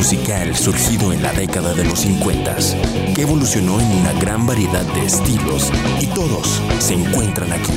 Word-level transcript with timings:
musical 0.00 0.56
surgido 0.56 1.12
en 1.12 1.22
la 1.22 1.30
década 1.34 1.74
de 1.74 1.84
los 1.84 2.00
50, 2.00 2.56
que 3.14 3.20
evolucionó 3.20 3.78
en 3.78 3.86
una 3.98 4.14
gran 4.14 4.46
variedad 4.46 4.82
de 4.94 5.04
estilos 5.04 5.70
y 6.00 6.06
todos 6.06 6.62
se 6.78 6.94
encuentran 6.94 7.52
aquí. 7.52 7.74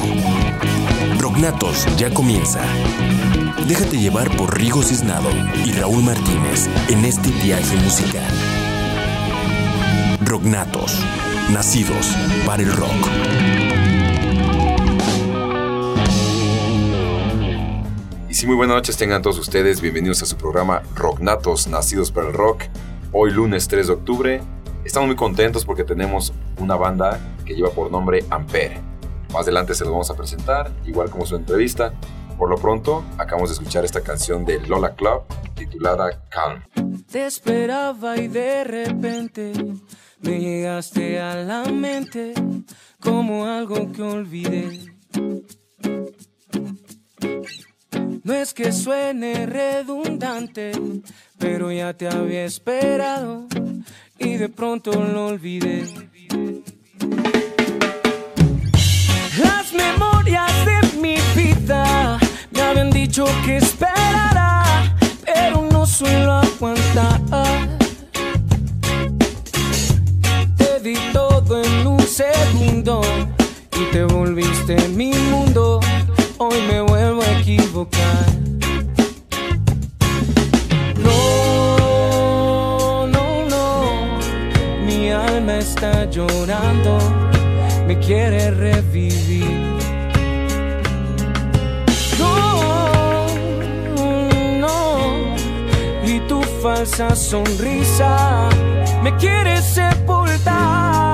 Rocknatos 1.19 1.85
ya 1.97 2.13
comienza. 2.13 2.61
Déjate 3.67 3.97
llevar 3.97 4.33
por 4.37 4.57
Rigo 4.57 4.81
Cisnado 4.83 5.29
y 5.65 5.73
Raúl 5.73 6.01
Martínez 6.01 6.69
en 6.87 7.03
este 7.03 7.29
viaje 7.29 7.75
musical. 7.83 8.31
Rocknatos, 10.21 10.97
nacidos 11.51 12.07
para 12.45 12.63
el 12.63 12.71
rock. 12.71 13.62
Sí, 18.43 18.47
muy 18.47 18.57
buenas 18.57 18.75
noches 18.75 18.97
tengan 18.97 19.21
todos 19.21 19.39
ustedes. 19.39 19.79
Bienvenidos 19.79 20.21
a 20.21 20.25
su 20.25 20.35
programa 20.35 20.83
Rocknatos, 20.95 21.67
nacidos 21.67 22.11
para 22.11 22.27
el 22.27 22.33
rock. 22.33 22.63
Hoy 23.13 23.31
lunes 23.31 23.69
3 23.69 23.87
de 23.87 23.93
octubre. 23.93 24.41
Estamos 24.83 25.07
muy 25.07 25.15
contentos 25.15 25.63
porque 25.63 25.85
tenemos 25.85 26.33
una 26.57 26.75
banda 26.75 27.21
que 27.45 27.53
lleva 27.53 27.69
por 27.69 27.89
nombre 27.89 28.25
Ampere. 28.29 28.81
Más 29.31 29.43
adelante 29.43 29.73
se 29.73 29.85
lo 29.85 29.91
vamos 29.91 30.11
a 30.11 30.15
presentar, 30.15 30.69
igual 30.85 31.09
como 31.09 31.25
su 31.25 31.37
entrevista. 31.37 31.93
Por 32.37 32.49
lo 32.49 32.57
pronto, 32.57 33.05
acabamos 33.17 33.49
de 33.49 33.53
escuchar 33.53 33.85
esta 33.85 34.01
canción 34.01 34.43
de 34.43 34.59
Lola 34.67 34.93
Club 34.93 35.21
titulada 35.55 36.21
Calm. 36.27 36.63
Te 37.09 37.25
esperaba 37.25 38.17
y 38.17 38.27
de 38.27 38.65
repente 38.65 39.53
me 40.19 40.39
llegaste 40.41 41.21
a 41.21 41.35
la 41.35 41.63
mente 41.63 42.33
como 42.99 43.45
algo 43.45 43.89
que 43.93 44.01
olvidé. 44.01 44.93
No 48.23 48.33
es 48.33 48.53
que 48.53 48.71
suene 48.71 49.45
redundante, 49.45 50.71
pero 51.37 51.73
ya 51.73 51.93
te 51.93 52.07
había 52.07 52.45
esperado 52.45 53.47
y 54.17 54.37
de 54.37 54.47
pronto 54.47 54.93
lo 54.93 55.27
olvidé. 55.27 55.83
Las 59.43 59.73
memorias 59.73 60.51
de 60.65 60.99
mi 61.01 61.17
vida 61.35 62.17
me 62.51 62.61
habían 62.61 62.91
dicho 62.91 63.25
que 63.45 63.57
esperará, 63.57 64.95
pero 65.25 65.67
no 65.69 65.85
suelo 65.85 66.31
aguantar. 66.31 67.19
Te 70.55 70.79
di 70.79 70.95
todo 71.11 71.61
en 71.61 71.87
un 71.87 72.01
segundo 72.01 73.01
y 73.81 73.91
te 73.91 74.05
volviste 74.05 74.87
mi 74.87 75.11
mundo. 75.13 75.81
Hoy 76.37 76.61
me 76.67 76.81
vuelvo 76.81 77.21
a 77.21 77.39
equivocar. 77.39 78.25
No, 80.97 83.07
no, 83.07 83.45
no, 83.49 83.83
mi 84.85 85.09
alma 85.11 85.59
está 85.59 86.09
llorando, 86.09 86.97
me 87.87 87.97
quiere 87.99 88.51
revivir. 88.51 89.61
No, 92.19 93.27
no, 94.59 95.35
y 96.05 96.19
tu 96.27 96.41
falsa 96.61 97.15
sonrisa 97.15 98.49
me 99.03 99.15
quiere 99.17 99.61
sepultar. 99.61 101.12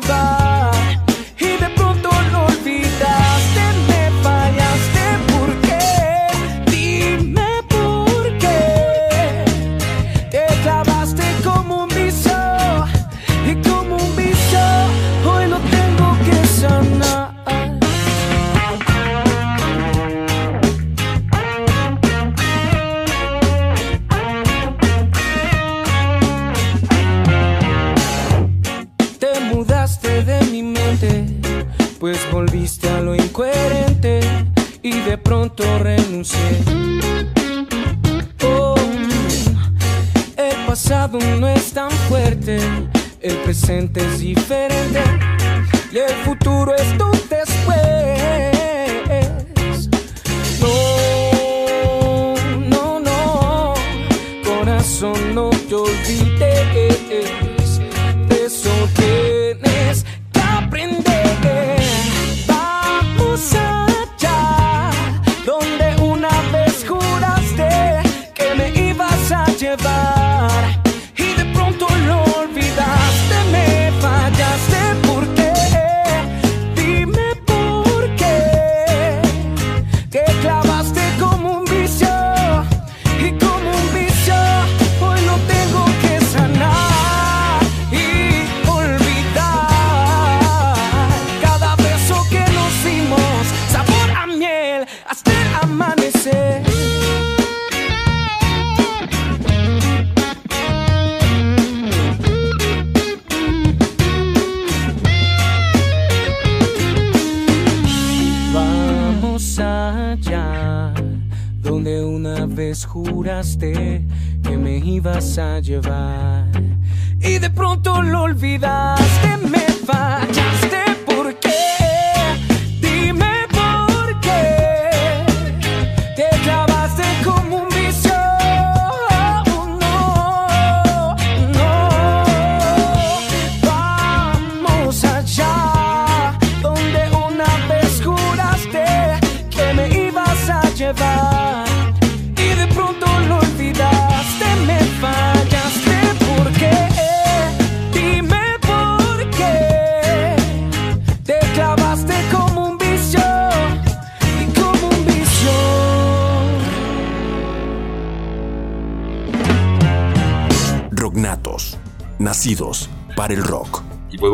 Bye. 0.00 0.45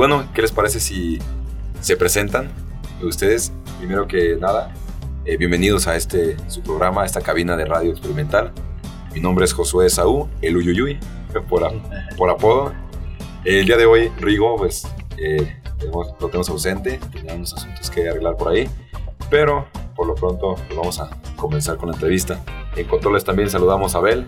Bueno, 0.03 0.29
¿qué 0.35 0.43
les 0.43 0.51
parece 0.51 0.81
si 0.81 1.21
se 1.81 1.97
presentan 1.97 2.51
ustedes? 3.03 3.53
Primero 3.79 4.09
que 4.09 4.35
nada, 4.35 4.75
eh, 5.25 5.37
bienvenidos 5.37 5.87
a 5.87 5.95
este 5.95 6.37
su 6.51 6.61
programa, 6.61 7.03
a 7.03 7.07
esta 7.07 7.21
cabina 7.21 7.57
de 7.57 7.67
radio 7.67 7.93
experimental. 7.93 8.51
Mi 9.15 9.21
nombre 9.21 9.45
es 9.45 9.53
Josué 9.53 9.89
Saúl, 9.91 10.29
el 10.41 10.57
Uyuyuy, 10.57 10.99
por, 11.49 11.71
por 12.17 12.31
apodo. 12.31 12.73
El 13.45 13.65
día 13.65 13.77
de 13.77 13.87
hoy, 13.87 14.09
Rigo, 14.19 14.57
pues 14.57 14.89
eh, 15.19 15.57
tenemos- 15.79 16.09
lo 16.21 16.27
tenemos 16.27 16.49
ausente, 16.49 16.99
tenía 17.13 17.35
unos 17.35 17.55
asuntos 17.55 17.89
que 17.89 18.09
arreglar 18.09 18.37
por 18.37 18.49
ahí, 18.49 18.69
pero 19.31 19.69
por 19.95 20.09
lo 20.09 20.17
pronto 20.17 20.57
pues, 20.67 20.77
vamos 20.77 20.99
a 20.99 21.11
comenzar 21.37 21.77
con 21.77 21.91
la 21.91 21.95
entrevista. 21.95 22.41
En 22.75 22.89
controles 22.89 23.23
también 23.25 23.49
saludamos 23.51 23.95
a 23.95 23.99
Abel, 23.99 24.27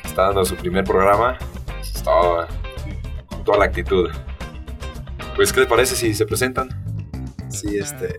que 0.00 0.06
está 0.06 0.26
dando 0.26 0.44
su 0.44 0.54
primer 0.54 0.84
programa, 0.84 1.38
está 1.82 2.46
con 3.26 3.42
toda 3.42 3.58
la 3.58 3.64
actitud. 3.64 4.10
Pues, 5.36 5.52
¿qué 5.52 5.60
les 5.60 5.68
parece 5.68 5.94
si 5.96 6.14
se 6.14 6.26
presentan? 6.26 6.68
Sí, 7.48 7.76
este. 7.78 8.18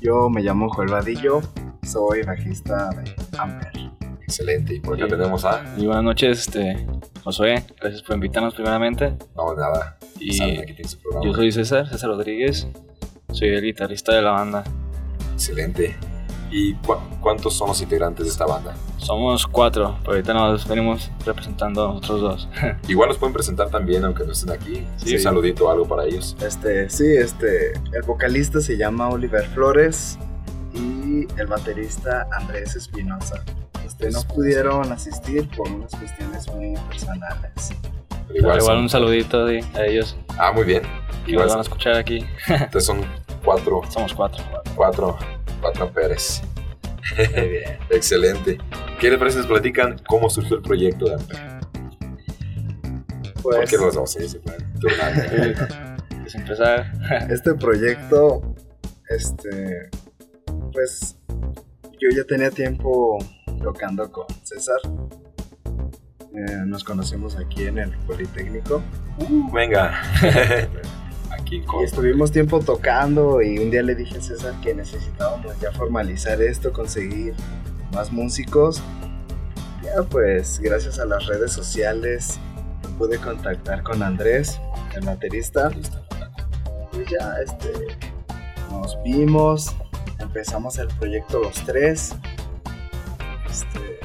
Yo 0.00 0.28
me 0.28 0.42
llamo 0.42 0.68
Joel 0.68 0.90
Vadillo, 0.90 1.40
soy 1.82 2.22
bajista 2.22 2.90
de 2.90 3.14
Amper. 3.38 3.72
Excelente, 4.22 4.74
y 4.74 4.80
por 4.80 4.96
acá 4.96 5.04
Sí. 5.04 5.10
tenemos 5.10 5.44
a... 5.44 5.62
Y 5.76 5.86
buenas 5.86 6.04
noches, 6.04 6.40
este, 6.40 6.86
Josué. 7.22 7.64
Gracias 7.80 8.02
por 8.02 8.14
invitarnos 8.16 8.54
primeramente. 8.54 9.14
No, 9.36 9.54
nada, 9.54 9.98
Y 10.18 10.32
saben, 10.32 10.60
aquí 10.60 10.84
su 10.84 10.98
programa. 10.98 11.26
yo 11.26 11.34
soy 11.34 11.52
César, 11.52 11.88
César 11.88 12.10
Rodríguez. 12.10 12.66
Soy 13.30 13.48
el 13.48 13.62
guitarrista 13.62 14.14
de 14.14 14.22
la 14.22 14.32
banda. 14.32 14.64
Excelente. 15.34 15.94
¿Y 16.50 16.74
cu- 16.74 16.96
cuántos 17.20 17.54
son 17.54 17.68
los 17.68 17.80
integrantes 17.80 18.26
de 18.26 18.32
esta 18.32 18.46
banda? 18.46 18.74
Somos 19.02 19.46
cuatro, 19.46 19.96
pero 20.02 20.12
ahorita 20.12 20.32
nos 20.34 20.66
venimos 20.66 21.10
representando 21.26 21.84
a 21.84 21.94
nosotros 21.94 22.20
dos. 22.20 22.48
Igual 22.88 23.08
los 23.08 23.18
pueden 23.18 23.32
presentar 23.32 23.68
también, 23.68 24.04
aunque 24.04 24.24
no 24.24 24.32
estén 24.32 24.50
aquí. 24.50 24.86
Sí. 24.96 25.14
Un 25.16 25.20
saludito 25.20 25.66
o 25.66 25.70
algo 25.70 25.86
para 25.86 26.04
ellos. 26.04 26.36
Este, 26.40 26.88
sí, 26.88 27.04
este. 27.16 27.72
El 27.92 28.02
vocalista 28.06 28.60
se 28.60 28.76
llama 28.76 29.08
Oliver 29.08 29.44
Flores 29.48 30.18
y 30.72 31.26
el 31.38 31.46
baterista 31.48 32.26
Andrés 32.32 32.76
Espinosa. 32.76 33.42
Este, 33.84 34.10
no 34.10 34.22
pudieron 34.22 34.90
asistir 34.92 35.48
por 35.56 35.68
unas 35.68 35.90
cuestiones 35.96 36.48
muy 36.54 36.74
personales. 36.88 37.70
Pero 38.28 38.38
Igual, 38.38 38.60
son- 38.62 38.78
un 38.78 38.88
saludito 38.88 39.44
de- 39.44 39.64
a 39.74 39.84
ellos 39.84 40.16
Ah, 40.38 40.52
muy 40.52 40.64
bien. 40.64 40.82
Igual 41.26 41.46
nos 41.46 41.52
van 41.54 41.58
a 41.58 41.62
escuchar 41.62 41.94
aquí. 41.96 42.24
entonces 42.48 42.84
son 42.86 43.00
cuatro, 43.44 43.80
Somos 43.90 44.14
cuatro. 44.14 44.42
cuatro, 44.76 45.18
cuatro 45.60 45.84
amperes. 45.86 46.40
Muy 47.36 47.48
bien. 47.48 47.78
Excelente. 47.90 48.58
¿Qué 49.00 49.10
les 49.10 49.18
parece 49.18 49.34
si 49.34 49.38
nos 49.38 49.46
platican 49.48 49.96
cómo 50.06 50.30
surgió 50.30 50.56
el 50.56 50.62
proyecto 50.62 51.06
de 51.06 51.14
Amper? 51.14 51.38
Pues, 53.42 53.56
Cualquiera 53.56 53.80
de 53.80 53.86
los 53.86 53.94
dos, 53.94 54.12
sí, 54.12 54.28
se. 54.28 54.40
Pues 56.22 56.36
empezar. 56.36 56.92
este 57.30 57.54
proyecto, 57.54 58.54
este, 59.08 59.90
pues 60.72 61.16
yo 62.00 62.16
ya 62.16 62.24
tenía 62.24 62.50
tiempo 62.50 63.18
tocando 63.60 64.10
con 64.10 64.26
César. 64.44 64.78
Eh, 66.34 66.62
nos 66.64 66.84
conocimos 66.84 67.36
aquí 67.36 67.64
en 67.64 67.78
el 67.78 67.90
Politécnico 68.06 68.82
Uh, 69.18 69.52
venga. 69.52 70.02
Y 71.52 71.84
estuvimos 71.84 72.32
tiempo 72.32 72.60
tocando 72.60 73.42
y 73.42 73.58
un 73.58 73.70
día 73.70 73.82
le 73.82 73.94
dije 73.94 74.16
a 74.16 74.22
César 74.22 74.54
que 74.62 74.74
necesitábamos 74.74 75.60
ya 75.60 75.70
formalizar 75.72 76.40
esto, 76.40 76.72
conseguir 76.72 77.34
más 77.92 78.10
músicos. 78.10 78.82
Ya 79.82 80.02
pues 80.02 80.58
gracias 80.60 80.98
a 80.98 81.04
las 81.04 81.26
redes 81.26 81.52
sociales 81.52 82.40
pude 82.96 83.18
contactar 83.18 83.82
con 83.82 84.02
Andrés, 84.02 84.58
el 84.94 85.04
baterista. 85.04 85.70
Y 86.94 87.10
ya, 87.10 87.34
este, 87.44 87.98
nos 88.70 88.96
vimos, 89.04 89.76
empezamos 90.20 90.78
el 90.78 90.88
proyecto 90.88 91.38
los 91.38 91.62
tres. 91.66 92.14
Este, 93.50 94.00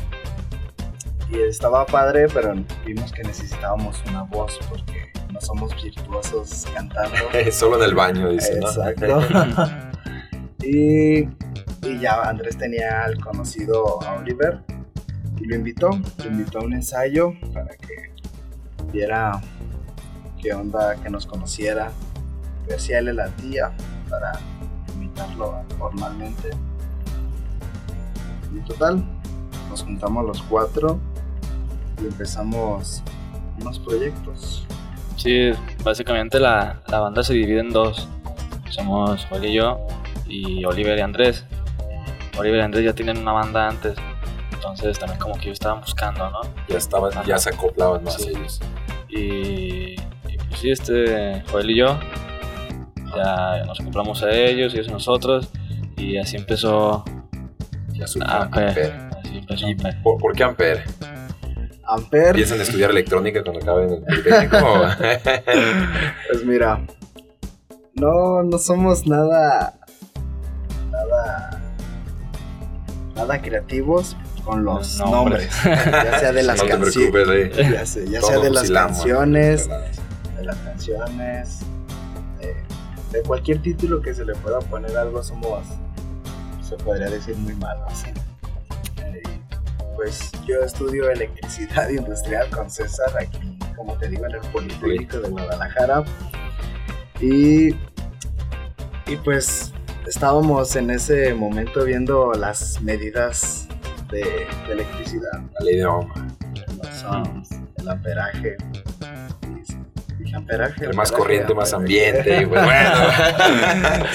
y 1.30 1.40
estaba 1.48 1.86
padre, 1.86 2.28
pero 2.28 2.56
vimos 2.86 3.14
que 3.14 3.24
necesitábamos 3.24 4.04
una 4.10 4.24
voz 4.24 4.60
porque 4.70 5.17
no 5.32 5.42
somos 5.42 5.76
virtuosos 5.82 6.66
cantando. 6.74 7.18
Solo 7.52 7.78
en 7.78 7.84
el 7.84 7.96
baño, 7.96 8.30
dice, 8.30 8.60
¿no? 8.60 8.68
Exacto. 8.68 9.22
y, 10.64 11.20
y 11.88 12.00
ya 12.00 12.22
Andrés 12.24 12.58
tenía 12.58 13.04
al 13.04 13.20
conocido 13.20 14.02
a 14.04 14.14
Oliver 14.16 14.62
y 15.40 15.46
lo 15.46 15.56
invitó, 15.56 15.90
lo 15.90 16.26
invitó 16.26 16.60
a 16.60 16.64
un 16.64 16.74
ensayo 16.74 17.34
para 17.54 17.76
que 17.76 18.12
viera 18.92 19.42
qué 20.42 20.54
onda, 20.54 20.96
que 20.96 21.10
nos 21.10 21.26
conociera, 21.26 21.92
ver 22.68 22.80
si 22.80 22.94
a 22.94 23.00
él 23.00 23.06
le 23.06 23.14
latía 23.14 23.72
para 24.10 24.40
invitarlo 24.94 25.64
formalmente. 25.78 26.52
Y 28.56 28.60
total, 28.62 29.04
nos 29.70 29.84
juntamos 29.84 30.26
los 30.26 30.42
cuatro 30.44 31.00
y 32.02 32.06
empezamos 32.06 33.04
unos 33.60 33.80
proyectos. 33.80 34.66
Sí, 35.18 35.52
básicamente 35.84 36.40
la, 36.40 36.80
la 36.88 37.00
banda 37.00 37.24
se 37.24 37.34
divide 37.34 37.60
en 37.60 37.70
dos. 37.72 38.08
Somos 38.70 39.26
Joel 39.26 39.46
y 39.46 39.54
yo 39.54 39.80
y 40.28 40.64
Oliver 40.66 40.98
y 40.98 41.02
Andrés. 41.02 41.46
Oliver 42.38 42.60
y 42.60 42.64
Andrés 42.64 42.86
ya 42.86 42.94
tienen 42.94 43.18
una 43.18 43.32
banda 43.34 43.68
antes. 43.68 43.96
Entonces 44.54 45.00
también 45.00 45.20
como 45.20 45.34
que 45.36 45.42
ellos 45.46 45.54
estaban 45.54 45.82
buscando, 45.82 46.30
¿no? 46.30 46.42
Ya 46.70 46.78
estaban, 46.78 47.12
ya 47.26 47.38
se 47.38 47.50
acoplaban 47.50 48.04
más 48.04 48.16
Sí. 48.16 48.30
ellos. 48.30 48.60
Y, 49.10 49.94
y 50.32 50.38
pues 50.50 50.60
sí, 50.60 50.70
este, 50.72 51.42
Joel 51.52 51.72
y 51.72 51.78
yo, 51.78 51.98
ya 53.16 53.64
nos 53.66 53.78
compramos 53.80 54.22
a 54.24 54.30
ellos 54.32 54.74
y 54.74 54.78
ellos 54.78 54.90
a 54.90 54.92
nosotros, 54.92 55.50
y 55.96 56.18
así 56.18 56.36
empezó 56.36 57.06
Ya 57.94 58.06
Amper. 58.26 58.68
Amper. 58.68 58.94
Así 59.24 59.38
empezó 59.38 59.68
¿Y 59.68 59.72
Amper. 59.72 60.02
por, 60.04 60.18
por 60.20 60.36
qué 60.36 60.44
Amper? 60.44 60.84
Amper, 61.88 62.36
¿Piensan 62.36 62.60
estudiar 62.62 62.92
electrónica 62.92 63.42
cuando 63.44 63.62
acaben 63.62 63.90
el 63.92 64.04
Politécnico? 64.04 64.58
pues 66.30 66.46
mira, 66.46 66.86
no, 67.96 68.44
no 68.44 68.58
somos 68.58 69.08
nada, 69.08 69.80
nada, 70.92 71.62
nada 73.16 73.42
creativos 73.42 74.18
con 74.44 74.66
los 74.66 75.00
nombres, 75.00 75.50
nombres. 75.64 75.84
ya 76.04 76.20
sea 76.20 76.32
de 76.34 76.44
las 76.44 76.58
no 76.58 76.64
te 76.64 76.70
canciones, 76.70 77.12
preocupes, 77.12 77.58
eh. 77.58 77.72
ya 77.72 77.86
sea, 77.86 78.04
ya 78.06 78.22
sea 78.22 78.40
de 78.40 78.50
las 78.50 78.70
canciones, 78.70 79.70
de 80.38 80.44
las 80.44 80.58
canciones, 80.58 81.60
de, 82.40 82.56
de 83.18 83.24
cualquier 83.24 83.62
título 83.62 84.02
que 84.02 84.14
se 84.14 84.26
le 84.26 84.36
pueda 84.36 84.60
poner 84.60 84.96
algo 84.98 85.24
somos, 85.24 85.66
se 86.68 86.76
podría 86.78 87.10
decir 87.10 87.36
muy 87.38 87.54
malos. 87.56 88.04
Pues 89.98 90.32
yo 90.48 90.62
estudio 90.62 91.10
electricidad 91.10 91.90
industrial 91.98 92.48
con 92.52 92.70
César 92.70 93.10
aquí, 93.20 93.58
como 93.76 93.98
te 93.98 94.08
digo, 94.08 94.26
en 94.28 94.36
el 94.36 94.42
Politécnico 94.52 95.20
de 95.20 95.30
Guadalajara. 95.30 96.04
Y, 97.20 97.70
y 99.08 99.16
pues 99.26 99.74
estábamos 100.06 100.76
en 100.76 100.92
ese 100.92 101.34
momento 101.34 101.84
viendo 101.84 102.32
las 102.34 102.80
medidas 102.82 103.68
de, 104.12 104.22
de 104.68 104.74
electricidad 104.74 105.42
La 105.60 105.66
ley 105.66 105.78
de 105.78 105.86
Ohm. 105.86 106.08
los 106.82 107.04
ohms, 107.04 107.50
el 107.80 107.90
amperaje. 107.90 108.56
Dije 110.20 110.36
amperaje. 110.36 110.74
Entre 110.76 110.94
más 110.94 111.10
amperaje, 111.10 111.18
corriente, 111.18 111.54
más 111.56 111.74
ambiente. 111.74 112.48
pues 112.48 112.64
bueno. 112.66 112.90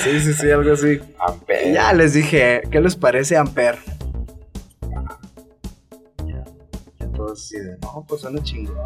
sí, 0.02 0.20
sí, 0.20 0.32
sí, 0.32 0.50
algo 0.50 0.72
así. 0.74 1.00
Amper. 1.18 1.66
Y 1.66 1.72
ya 1.74 1.92
les 1.92 2.12
dije, 2.14 2.62
¿qué 2.70 2.80
les 2.80 2.94
parece 2.96 3.36
amper? 3.36 3.78
No, 7.94 8.04
pues 8.06 8.20
suena 8.22 8.42
chingón. 8.42 8.76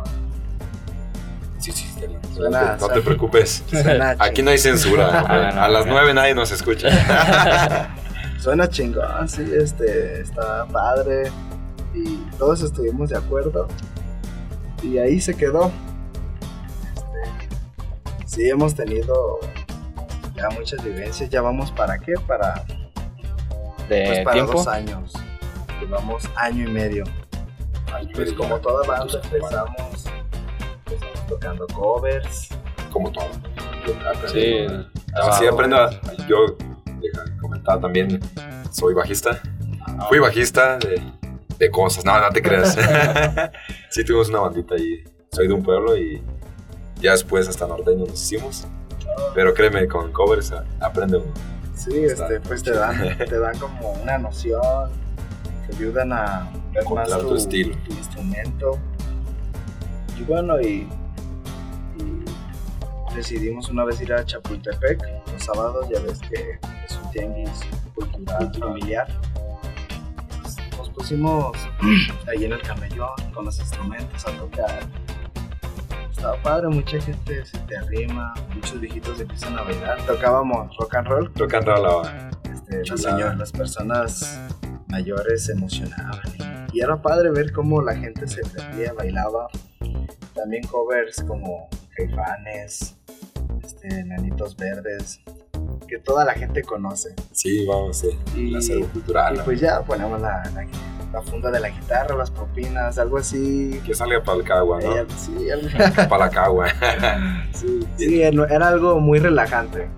Sí, 1.58 1.72
sí, 1.72 1.86
está 1.88 2.06
bien. 2.06 2.20
Suena- 2.34 2.60
no 2.60 2.66
te- 2.66 2.70
no 2.70 2.76
te 2.76 2.84
suena- 2.86 3.04
preocupes. 3.04 3.64
Suena 3.68 4.16
Aquí 4.18 4.42
no 4.42 4.50
hay 4.50 4.58
censura. 4.58 5.08
Ah, 5.28 5.52
no, 5.54 5.62
A 5.62 5.68
las 5.68 5.86
nueve 5.86 6.14
nadie 6.14 6.34
nos 6.34 6.50
escucha. 6.52 6.88
Suena 8.40 8.68
chingón, 8.68 9.28
sí, 9.28 9.44
este, 9.58 10.20
está 10.20 10.66
padre. 10.66 11.30
Y 11.94 12.16
todos 12.38 12.62
estuvimos 12.62 13.08
de 13.10 13.16
acuerdo. 13.16 13.66
Y 14.82 14.98
ahí 14.98 15.20
se 15.20 15.34
quedó. 15.34 15.72
Este, 16.94 17.48
sí, 18.26 18.48
hemos 18.48 18.74
tenido 18.74 19.40
ya 20.36 20.48
muchas 20.50 20.84
vivencias. 20.84 21.30
Ya 21.30 21.40
vamos 21.40 21.72
para 21.72 21.98
qué? 21.98 22.12
Para, 22.26 22.62
De 23.88 24.04
pues, 24.06 24.20
para 24.24 24.34
tiempo. 24.34 24.52
dos 24.52 24.68
años. 24.68 25.12
Llevamos 25.80 26.22
año 26.36 26.68
y 26.68 26.70
medio. 26.72 27.04
Pues 28.14 28.32
como 28.34 28.58
toda 28.58 28.86
banda 28.86 29.20
empezamos, 29.22 30.04
empezamos 30.86 31.26
tocando 31.28 31.66
covers. 31.68 32.48
Como 32.92 33.10
todo. 33.12 33.26
Sí, 34.32 34.66
Así 35.14 35.46
aprendo. 35.46 35.76
a- 35.76 35.90
Yo 36.28 36.56
comentaba 37.40 37.80
también. 37.80 38.20
Soy 38.72 38.94
bajista. 38.94 39.40
Fui 40.08 40.18
bajista 40.18 40.78
de, 40.78 41.00
de 41.58 41.70
cosas. 41.70 42.04
No, 42.04 42.18
no 42.20 42.28
te 42.30 42.42
creas. 42.42 42.74
sí, 43.90 44.04
tuvimos 44.04 44.28
una 44.28 44.40
bandita 44.40 44.74
ahí. 44.74 45.04
Soy 45.32 45.48
de 45.48 45.54
un 45.54 45.62
pueblo 45.62 45.96
y 45.96 46.22
ya 47.00 47.12
después 47.12 47.48
hasta 47.48 47.66
norteño 47.66 48.06
nos 48.06 48.14
hicimos. 48.22 48.66
Pero 49.34 49.54
créeme, 49.54 49.86
con 49.86 50.12
covers 50.12 50.52
aprende 50.80 51.18
uno. 51.18 51.32
Sí, 51.74 52.04
este, 52.04 52.40
pues 52.40 52.62
te 52.62 52.72
dan, 52.72 53.16
te 53.18 53.38
dan 53.38 53.56
como 53.58 53.92
una 53.92 54.18
noción, 54.18 54.90
te 55.68 55.76
ayudan 55.76 56.12
a 56.12 56.50
ver 56.76 56.84
más 56.84 57.08
Encontrar 57.08 57.20
tu, 57.20 57.28
tu 57.28 57.34
estilo. 57.36 57.76
tu 57.84 57.92
instrumento. 57.92 58.78
Y 60.18 60.22
bueno, 60.24 60.60
y, 60.60 60.88
y 61.98 63.14
decidimos 63.14 63.68
una 63.68 63.84
vez 63.84 64.00
ir 64.00 64.12
a 64.12 64.24
Chapultepec 64.24 65.00
los 65.32 65.42
sábados, 65.44 65.86
ya 65.90 66.00
ves 66.00 66.18
que 66.20 66.58
es 66.86 66.98
un 67.02 67.10
tianguis 67.10 67.60
cultural 67.94 68.52
familiar. 68.58 69.06
Nos 70.78 70.88
pusimos 70.90 71.56
ahí 72.28 72.44
en 72.44 72.52
el 72.52 72.62
camellón 72.62 73.10
con 73.34 73.44
los 73.46 73.58
instrumentos 73.58 74.26
a 74.26 74.30
tocar. 74.32 74.80
Estaba 76.10 76.40
padre, 76.42 76.68
mucha 76.68 76.98
gente 77.00 77.44
se 77.44 77.58
te 77.60 77.76
arrima, 77.76 78.32
muchos 78.54 78.80
viejitos 78.80 79.20
empiezan 79.20 79.58
a 79.58 79.62
bailar. 79.62 79.98
Tocábamos 80.06 80.74
rock 80.78 80.94
and 80.94 81.08
roll. 81.08 81.30
Rock 81.36 81.54
and 81.54 81.66
roll, 81.66 81.86
ah, 82.06 82.30
Este, 82.50 82.96
señor- 82.96 83.36
las 83.36 83.52
personas 83.52 84.40
mayores 84.88 85.44
se 85.44 85.52
emocionaban 85.52 86.20
y, 86.76 86.80
era 86.80 87.00
padre 87.00 87.30
ver 87.30 87.52
cómo 87.52 87.82
la 87.82 87.94
gente 87.96 88.26
se 88.26 88.42
prendía, 88.42 88.92
bailaba. 88.92 89.48
También 90.34 90.64
covers 90.66 91.22
como 91.26 91.68
Caifanes, 91.96 92.96
este, 93.62 94.04
Nanitos 94.04 94.56
Verdes, 94.56 95.20
que 95.88 95.98
toda 95.98 96.24
la 96.24 96.34
gente 96.34 96.62
conoce. 96.62 97.14
Sí, 97.32 97.64
vamos, 97.66 97.98
sí. 97.98 98.08
Y, 98.36 98.50
El 98.50 98.56
acervo 98.56 98.86
cultural. 98.88 99.36
y 99.36 99.38
pues 99.40 99.60
ya 99.60 99.80
ponemos 99.82 100.20
la, 100.20 100.42
la- 100.54 100.66
la 101.12 101.22
funda 101.22 101.50
de 101.50 101.60
la 101.60 101.70
guitarra, 101.70 102.14
las 102.16 102.30
propinas, 102.30 102.98
algo 102.98 103.16
así. 103.16 103.80
Que 103.86 103.94
salga 103.94 104.22
para 104.22 104.38
el 104.38 104.44
cagua, 104.44 104.80
¿no? 104.80 104.96
Eh, 104.96 105.06
sí, 105.16 105.48
algo- 105.50 105.68
Para 106.08 106.26
la 106.26 106.30
cagua. 106.30 106.66
Sí, 107.54 107.86
sí, 107.96 108.22
era 108.22 108.44
era 108.48 108.68
algo 108.68 109.00
muy 109.00 109.18
relajante. 109.18 109.88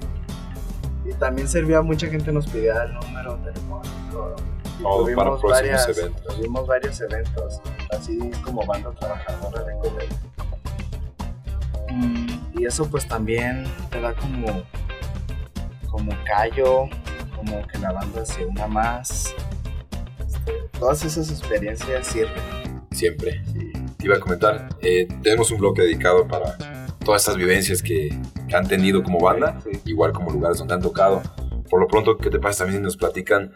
Y 1.05 1.13
también 1.15 1.49
servía, 1.49 1.81
mucha 1.83 2.07
gente 2.07 2.31
nos 2.31 2.47
pedía 2.47 2.85
el 2.85 2.93
número 2.95 3.37
telefónico. 3.39 4.37
Tuvimos 4.79 5.25
para 5.25 5.37
próximos 5.39 5.99
eventos. 5.99 6.35
Tuvimos 6.37 6.67
varios 6.67 7.01
eventos, 7.01 7.61
así 7.91 8.19
como 8.45 8.65
banda 8.67 8.91
trabajadora 8.93 9.63
de. 9.65 9.75
Mm, 11.91 12.27
Y 12.59 12.67
eso 12.67 12.89
pues 12.91 13.07
también 13.07 13.65
te 13.91 14.01
da 14.01 14.15
como, 14.15 14.63
como 15.91 16.13
callo, 16.27 16.89
como 17.37 17.67
que 17.67 17.79
la 17.79 17.93
banda 17.93 18.25
se 18.25 18.45
una 18.45 18.67
más. 18.67 19.35
Este, 20.27 20.53
todas 20.79 21.05
esas 21.05 21.31
experiencias 21.31 22.07
sirven. 22.07 22.33
Siempre. 22.91 23.43
Te 23.99 24.07
iba 24.07 24.17
a 24.17 24.21
comentar, 24.21 24.69
eh, 24.81 25.09
tenemos 25.23 25.51
un 25.51 25.59
bloque 25.59 25.83
dedicado 25.83 26.27
para 26.29 26.57
todas 27.05 27.23
estas 27.23 27.37
vivencias 27.37 27.83
que, 27.83 28.11
que 28.49 28.57
han 28.57 28.67
tenido 28.69 29.03
como 29.03 29.19
banda, 29.21 29.61
Sí. 29.65 29.71
igual 29.87 30.13
como 30.13 30.31
lugares 30.31 30.59
donde 30.59 30.75
han 30.75 30.83
tocado. 30.83 31.23
Por 31.71 31.81
lo 31.81 31.87
pronto, 31.89 32.17
¿qué 32.17 32.31
te 32.31 32.39
pasa 32.39 32.59
también 32.65 32.81
si 32.81 32.85
nos 32.85 32.97
platican 32.97 33.53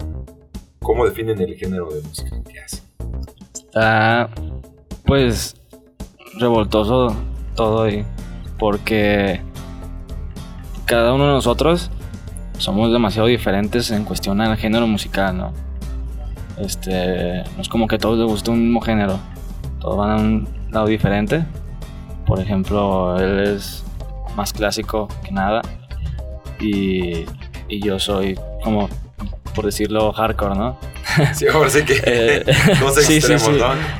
cómo 0.82 1.06
definen 1.06 1.40
el 1.40 1.54
género 1.54 1.88
de 1.90 2.02
música 2.02 2.36
que 2.42 2.60
hacen? 2.60 2.82
Pues, 5.04 5.56
revoltoso 6.38 7.14
todo 7.54 7.88
y 7.88 8.04
porque 8.58 9.40
cada 10.86 11.12
uno 11.14 11.26
de 11.26 11.32
nosotros 11.32 11.90
somos 12.58 12.92
demasiado 12.92 13.28
diferentes 13.28 13.90
en 13.90 14.04
cuestión 14.04 14.40
al 14.40 14.56
género 14.56 14.86
musical, 14.86 15.36
¿no? 15.36 15.52
Este, 16.58 17.42
no 17.56 17.62
es 17.62 17.68
como 17.68 17.86
que 17.88 17.96
a 17.96 17.98
todos 17.98 18.18
les 18.18 18.28
guste 18.28 18.50
un 18.50 18.62
mismo 18.62 18.80
género, 18.80 19.18
todos 19.80 19.96
van 19.96 20.10
a 20.10 20.16
un 20.16 20.48
lado 20.70 20.86
diferente. 20.86 21.44
Por 22.26 22.38
ejemplo, 22.38 23.18
él 23.18 23.40
es 23.40 23.84
más 24.36 24.52
clásico 24.52 25.08
que 25.24 25.32
nada 25.32 25.60
y, 26.60 27.24
y 27.68 27.80
yo 27.80 27.98
soy 27.98 28.38
como, 28.62 28.88
por 29.54 29.64
decirlo, 29.66 30.12
hardcore, 30.12 30.54
¿no? 30.56 30.78
Sí, 31.34 31.46
ahora 31.46 31.68
sí 31.70 31.82
que 31.84 32.00
Eh, 32.06 32.44
dos 32.80 32.94
sí, 32.96 33.20
sí, 33.20 33.32
extremos, 33.32 33.42
sí. 33.42 33.52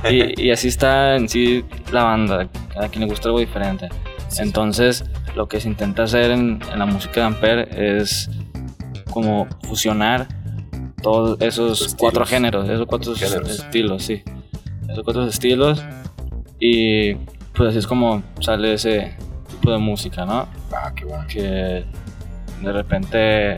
¿no? 0.05 0.11
y, 0.11 0.47
y 0.47 0.51
así 0.51 0.69
está 0.69 1.17
en 1.17 1.29
sí 1.29 1.65
la 1.93 2.05
banda, 2.05 2.49
a 2.81 2.89
quien 2.89 3.03
le 3.05 3.07
gusta 3.11 3.29
algo 3.29 3.39
diferente. 3.41 3.89
Entonces, 4.39 5.05
lo 5.37 5.47
que 5.47 5.61
se 5.61 5.69
intenta 5.69 6.05
hacer 6.05 6.31
en, 6.31 6.61
en 6.73 6.79
la 6.79 6.87
música 6.87 7.21
de 7.21 7.27
Ampere 7.27 8.01
es 8.01 8.31
como 9.11 9.47
fusionar 9.65 10.27
todos 11.03 11.39
esos 11.43 11.73
Estilos. 11.81 11.97
cuatro 11.99 12.25
géneros, 12.25 12.69
esos 12.69 12.87
cuatro 12.87 13.15
Géneros. 13.15 13.51
estilos, 13.51 14.03
sí. 14.05 14.23
Esos 14.89 15.05
cuatro 15.05 15.27
estilos. 15.27 15.83
Y 16.59 17.15
pues 17.55 17.71
así 17.71 17.79
es 17.79 17.87
como 17.87 18.23
sale 18.41 18.73
ese 18.75 19.15
tipo 19.51 19.71
de 19.73 19.79
música, 19.79 20.25
¿no? 20.25 20.49
Ah, 20.73 20.93
qué 20.95 21.05
bueno. 21.05 21.25
que 21.29 21.85
de 22.63 22.73
repente 22.73 23.57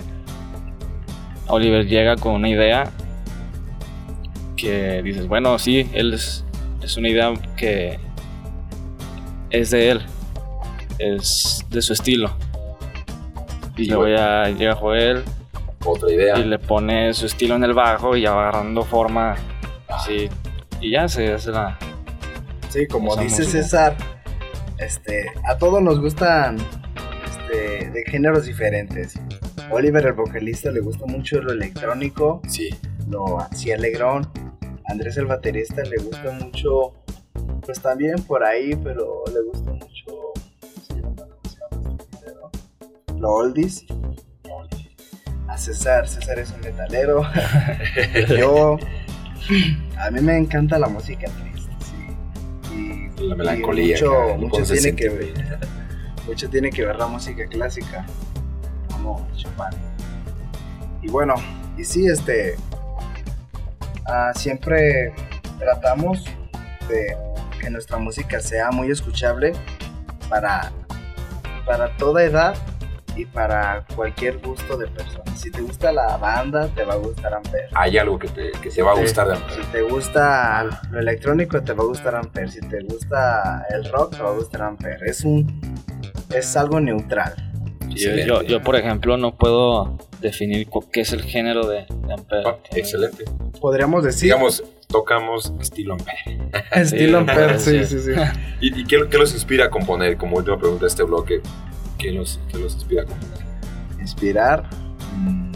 Oliver 1.49 1.87
llega 1.87 2.17
con 2.17 2.35
una 2.35 2.49
idea 2.49 2.91
que 4.57 5.03
dices, 5.03 5.27
bueno, 5.29 5.59
sí, 5.59 5.89
él 5.93 6.15
es, 6.15 6.45
es 6.83 6.97
una 6.97 7.09
idea 7.09 7.33
que 7.57 7.99
es 9.51 9.71
de 9.71 9.91
él, 9.91 10.03
es 10.99 11.65
de 11.71 11.83
su 11.83 11.93
estilo. 11.93 12.35
Y 13.77 13.87
luego 13.87 14.09
ya 14.09 14.49
llega 14.49 14.75
Joel 14.75 15.25
Otra 15.85 16.11
idea. 16.13 16.39
y 16.39 16.45
le 16.45 16.59
pone 16.59 17.13
su 17.13 17.27
estilo 17.27 17.57
en 17.57 17.65
el 17.65 17.75
bajo 17.75 18.17
y 18.17 18.23
ya 18.23 18.33
va 18.33 18.49
agarrando 18.49 18.83
forma 18.85 19.35
así. 19.89 20.29
Y 20.81 20.93
ya 20.93 21.09
se 21.09 21.33
hace 21.33 21.51
la... 21.51 21.77
Sí, 22.69 22.87
como 22.87 23.13
Esa 23.13 23.23
dice 23.23 23.43
música. 23.43 23.63
César, 23.63 23.97
este, 24.79 25.27
a 25.45 25.57
todos 25.59 25.83
nos 25.83 26.01
gustan 26.01 26.57
este, 27.27 27.91
de 27.91 28.05
géneros 28.11 28.47
diferentes. 28.47 29.15
Oliver, 29.71 30.07
el 30.07 30.13
vocalista, 30.13 30.71
le 30.71 30.81
gusta 30.81 31.07
mucho 31.07 31.41
lo 31.41 31.53
electrónico, 31.53 32.41
Sí, 32.49 32.71
lo 33.09 33.41
así 33.41 33.73
alegrón. 33.73 34.29
Andrés, 34.87 35.17
el 35.17 35.27
baterista, 35.27 35.83
le 35.83 35.97
gusta 36.03 36.31
mucho, 36.33 36.93
pues 37.65 37.81
también 37.81 38.23
por 38.23 38.45
ahí, 38.45 38.77
pero 38.77 39.25
le 39.33 39.41
gusta 39.43 39.73
mucho, 39.73 40.05
¿cómo 40.61 40.75
se 40.87 40.95
llama? 40.95 41.27
¿Cómo 41.71 41.99
se 42.21 42.27
llama? 42.27 43.19
Lo 43.19 43.31
oldies. 43.31 43.87
A 45.49 45.57
César, 45.57 46.09
César 46.09 46.39
es 46.39 46.51
un 46.51 46.61
metalero. 46.61 47.23
Yo, 48.39 48.77
a 49.99 50.11
mí 50.11 50.21
me 50.21 50.37
encanta 50.37 50.79
la 50.79 50.89
música 50.89 51.31
triste, 51.31 51.73
sí. 51.81 52.75
Y, 52.75 53.27
La 53.29 53.35
y 53.35 53.39
melancolía, 53.39 53.95
mucho, 53.95 54.13
lo 54.13 54.37
mucho 54.37 54.51
pones 54.51 54.69
de 54.69 54.79
tiene 54.79 54.97
que 54.97 55.09
ver, 55.09 55.59
mucho 56.27 56.51
tiene 56.51 56.71
que 56.71 56.85
ver 56.85 56.97
la 56.97 57.07
música 57.07 57.47
clásica, 57.47 58.05
Chopin. 59.37 59.79
Y 61.03 61.09
bueno, 61.09 61.35
y 61.77 61.85
sí, 61.85 62.07
este, 62.07 62.57
ah, 64.07 64.33
siempre 64.35 65.13
tratamos 65.59 66.25
de 66.89 67.17
que 67.61 67.71
nuestra 67.71 67.99
música 67.99 68.41
sea 68.41 68.71
muy 68.71 68.91
escuchable 68.91 69.53
para, 70.29 70.73
para 71.67 71.97
toda 71.97 72.23
edad 72.23 72.55
y 73.17 73.27
para 73.27 73.85
cualquier 73.95 74.39
gusto 74.39 74.77
de 74.77 74.87
persona. 74.89 75.25
Si 75.37 75.51
te 75.51 75.61
gusta 75.61 75.93
la 75.93 76.17
banda, 76.17 76.69
te 76.69 76.85
va 76.85 76.95
a 76.95 76.97
gustar 76.97 77.35
Ampere. 77.35 77.69
hay 77.75 77.99
algo 77.99 78.19
que 78.19 78.29
te, 78.29 78.51
que 78.53 78.71
te 78.71 78.83
va 78.83 78.93
a 78.93 78.99
gustar 78.99 79.29
de 79.29 79.37
Si 79.55 79.63
te 79.71 79.83
gusta 79.83 80.65
lo 80.91 80.99
electrónico, 80.99 81.63
te 81.63 81.73
va 81.73 81.85
a 81.85 81.87
gustar 81.87 82.17
Ampere. 82.17 82.49
Si 82.49 82.61
te 82.61 82.81
gusta 82.83 83.67
el 83.71 83.85
rock, 83.93 84.17
te 84.17 84.23
va 84.23 84.31
a 84.31 84.35
gustar 84.35 84.63
Ampere. 84.63 84.99
Es 85.09 85.25
un 85.25 85.61
es 86.31 86.57
algo 86.57 86.81
neutral. 86.81 87.35
Yo, 87.89 87.93
Excelente. 87.93 88.27
yo, 88.27 88.43
yo, 88.43 88.63
por 88.63 88.77
ejemplo, 88.77 89.17
no 89.17 89.37
puedo 89.37 89.97
definir 90.21 90.69
qué 90.93 91.03
es 91.03 91.13
el 91.13 91.23
género 91.23 91.67
de, 91.67 91.87
de 92.07 92.13
Ampere. 92.13 92.43
Ah, 92.47 92.57
excelente. 92.73 93.25
Podríamos 93.61 94.05
decir 94.05 94.25
Digamos, 94.25 94.65
tocamos 94.89 95.53
estilo 95.61 95.95
Ampere. 95.95 96.39
estilo 96.73 97.19
Ampere, 97.19 97.59
sí, 97.59 97.85
sí. 97.85 97.99
sí, 98.01 98.15
sí. 98.15 98.21
¿Y, 98.61 98.81
y 98.81 98.85
qué, 98.85 99.07
qué 99.11 99.19
los 99.19 99.33
inspira 99.35 99.67
a 99.67 99.71
componer? 99.71 100.17
Como 100.17 100.37
última 100.37 100.59
pregunta 100.59 100.85
de 100.85 100.89
este 100.89 101.03
bloque, 101.03 101.41
¿qué 101.99 102.11
los, 102.13 102.41
qué 102.51 102.59
los 102.59 102.75
inspira 102.75 103.03
a 103.03 103.07
componer? 103.07 103.45
Inspirar, 104.01 104.69
mm, 105.17 105.53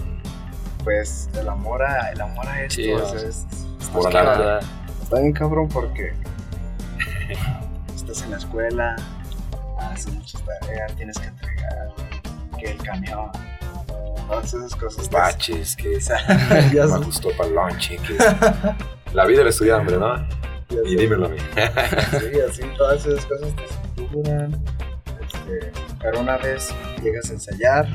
pues 0.85 1.29
el 1.39 1.49
amor 1.49 1.83
a, 1.83 2.11
el 2.13 2.21
amor 2.21 2.47
a 2.47 2.63
esto. 2.65 2.75
Sí, 2.75 2.91
o 2.93 3.07
sea, 3.09 3.29
es- 3.29 3.47
Por 3.93 4.13
la- 4.13 4.61
está 5.03 5.21
bien 5.21 5.33
cabrón 5.33 5.69
porque 5.69 6.13
estás 7.95 8.23
en 8.23 8.31
la 8.33 8.37
escuela, 8.37 8.97
haces 9.81 10.13
muchas 10.15 10.43
tareas, 10.45 10.95
tienes 10.97 11.19
que 11.19 11.27
entregar, 11.29 11.89
que 12.59 12.73
el 12.73 12.79
camión, 12.79 13.31
todas 14.29 14.55
esas 14.55 14.75
cosas. 14.75 15.11
Baches, 15.11 15.77
que 15.77 15.99
ya 16.75 16.87
me 16.87 16.99
gustó 17.05 17.31
para 17.37 17.49
el 17.49 17.55
lonche, 17.55 17.97
que 17.97 18.19
la 19.12 19.27
vida 19.27 19.38
del 19.38 19.49
estudiante, 19.49 19.97
¿no? 19.97 20.17
ya 20.69 20.79
Y 20.85 20.97
dímelo 20.97 21.27
a 21.27 21.29
mí. 21.31 21.38
Sí, 21.38 22.41
así 22.41 22.62
todas 22.77 23.07
esas 23.07 23.25
cosas 23.27 23.57
te 23.57 23.65
estructuran. 23.65 24.65
Este, 25.21 25.73
pero 26.00 26.21
una 26.21 26.37
vez 26.37 26.75
llegas 27.03 27.31
a 27.31 27.33
ensayar, 27.35 27.87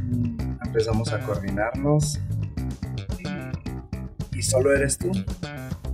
mm, 0.00 0.58
empezamos 0.66 1.12
a 1.12 1.20
coordinarnos 1.20 2.18
y, 3.18 4.38
y 4.38 4.42
solo 4.42 4.74
eres 4.74 4.98
tú. 4.98 5.12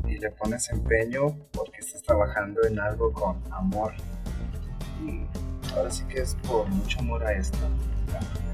Y 0.07 0.17
le 0.19 0.31
pones 0.31 0.71
empeño 0.71 1.37
porque 1.53 1.79
estás 1.79 2.03
trabajando 2.03 2.63
en 2.67 2.81
algo 2.81 3.13
con 3.13 3.41
amor. 3.53 3.93
Y 5.05 5.27
ahora 5.77 5.91
sí 5.91 6.05
que 6.09 6.21
es 6.21 6.37
por 6.47 6.67
mucho 6.69 6.99
amor 7.01 7.25
a 7.25 7.33
esto. 7.33 7.59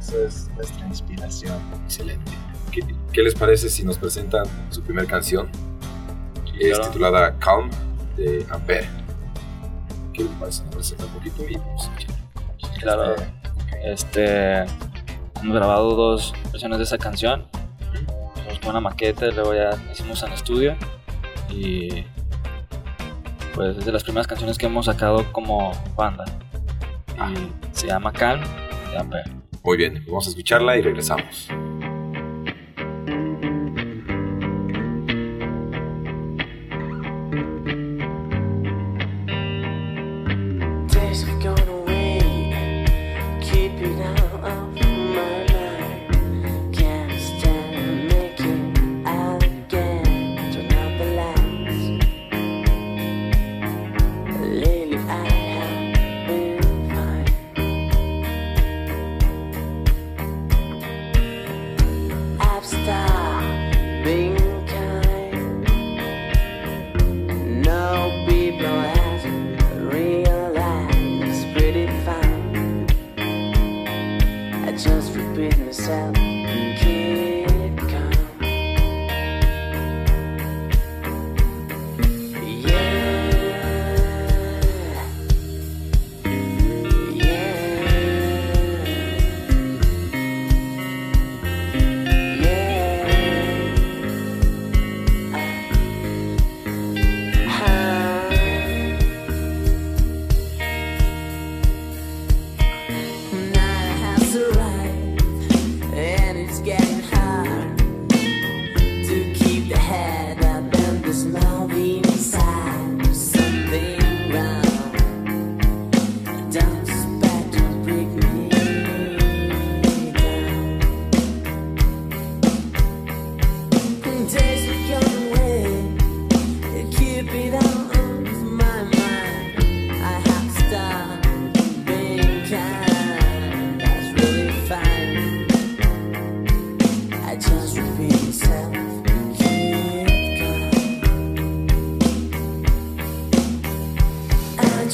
Eso 0.00 0.24
es 0.24 0.48
nuestra 0.56 0.86
inspiración. 0.86 1.56
Excelente. 1.84 2.32
¿Qué, 2.70 2.82
qué 3.12 3.22
les 3.22 3.34
parece 3.34 3.68
si 3.70 3.84
nos 3.84 3.98
presentan 3.98 4.44
su 4.70 4.82
primera 4.82 5.06
canción? 5.06 5.48
Es 6.58 6.76
Claro. 6.76 6.86
titulada 6.90 7.38
Calm 7.38 7.70
de 8.16 8.46
Ampere. 8.50 8.88
¿qué 10.12 10.22
les 10.24 10.32
parece? 10.32 10.62
Nos 10.64 10.74
presenta 10.74 11.04
un 11.06 11.10
poquito 11.12 11.42
y 11.48 11.56
pues, 11.56 11.90
Claro. 12.80 13.14
Este. 13.84 14.64
Hemos 15.42 15.56
grabado 15.56 15.94
dos 15.94 16.32
versiones 16.52 16.78
de 16.78 16.84
esa 16.84 16.98
canción. 16.98 17.46
Hicimos 18.46 18.66
una 18.66 18.80
maqueta, 18.80 19.26
luego 19.26 19.54
ya 19.54 19.70
hicimos 19.92 20.22
en 20.22 20.32
estudio. 20.32 20.76
Y. 21.50 22.04
Pues 23.54 23.76
es 23.78 23.84
de 23.84 23.92
las 23.92 24.02
primeras 24.02 24.26
canciones 24.26 24.58
que 24.58 24.66
hemos 24.66 24.86
sacado 24.86 25.30
como 25.32 25.72
banda. 25.96 26.24
Y 27.18 27.76
se 27.76 27.86
llama 27.86 28.12
Calm. 28.12 28.42
Muy 29.62 29.76
bien, 29.76 30.04
vamos 30.06 30.26
a 30.26 30.30
escucharla 30.30 30.76
y 30.76 30.82
regresamos. 30.82 31.48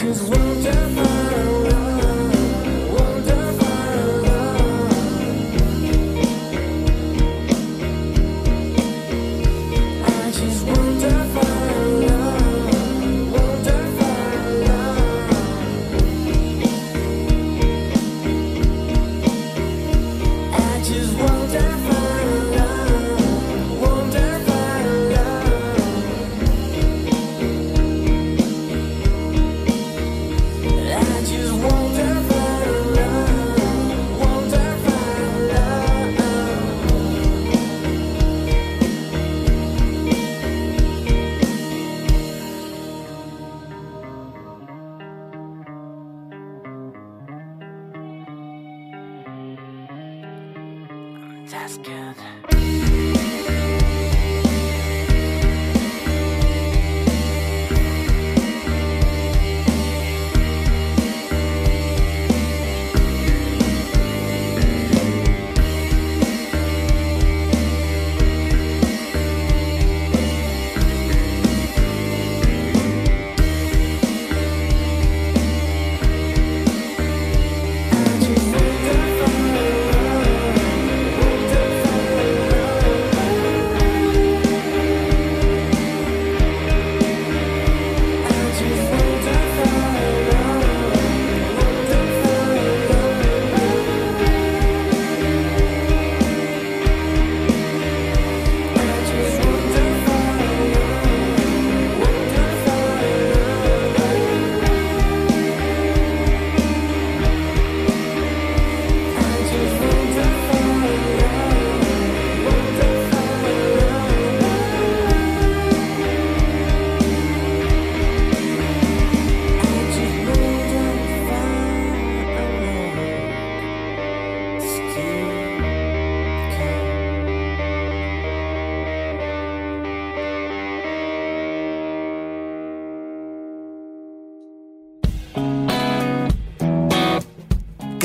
just 0.01 0.31
one. 0.31 0.50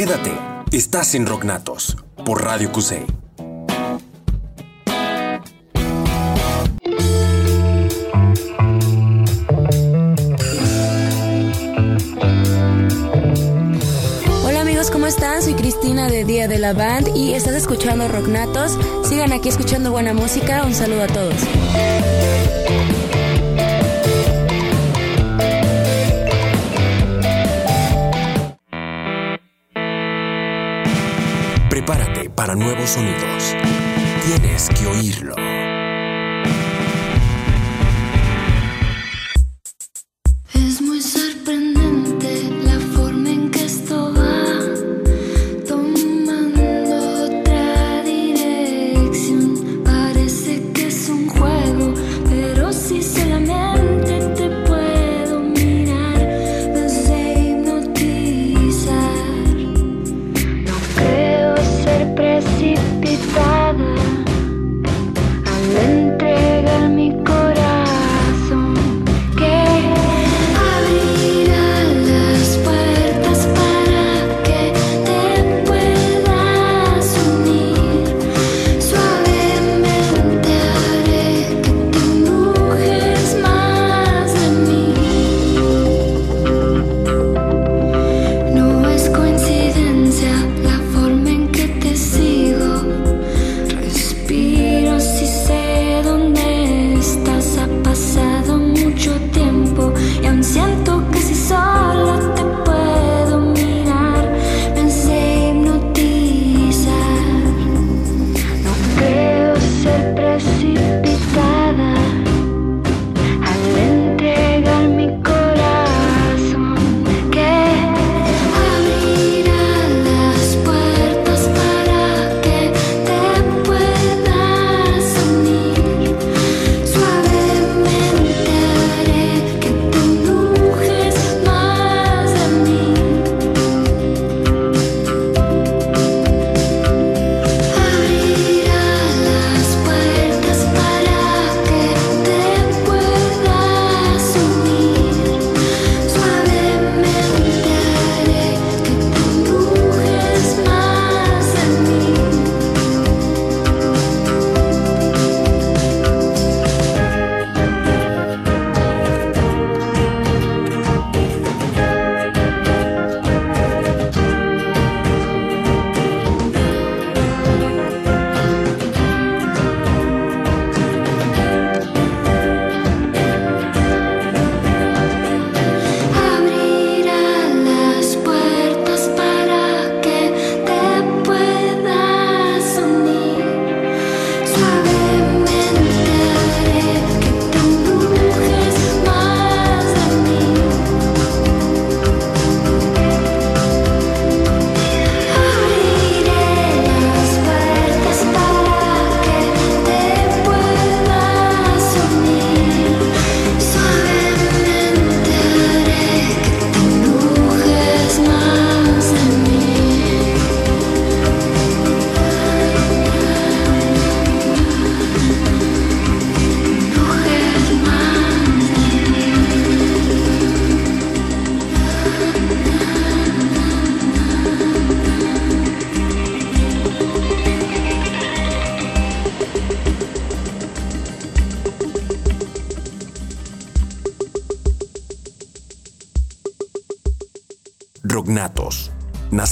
Quédate, 0.05 0.37
estás 0.71 1.15
en 1.15 1.25
Rocknatos 1.25 1.97
por 2.27 2.43
Radio 2.43 2.71
QC. 2.71 3.07
Hola 14.43 14.61
amigos, 14.61 14.91
¿cómo 14.91 15.07
están? 15.07 15.41
Soy 15.41 15.55
Cristina 15.55 16.07
de 16.07 16.23
Día 16.23 16.47
de 16.47 16.59
la 16.59 16.73
Band 16.73 17.07
y 17.15 17.33
estás 17.33 17.55
escuchando 17.55 18.07
Rocknatos. 18.07 18.77
Sigan 19.09 19.33
aquí 19.33 19.49
escuchando 19.49 19.89
buena 19.89 20.13
música. 20.13 20.65
Un 20.65 20.75
saludo 20.75 21.01
a 21.01 21.07
todos. 21.07 21.33
Para 32.45 32.55
nuevos 32.55 32.91
sonidos. 32.91 33.55
Tienes 34.23 34.69
que 34.69 34.85
oírlo. 34.85 35.44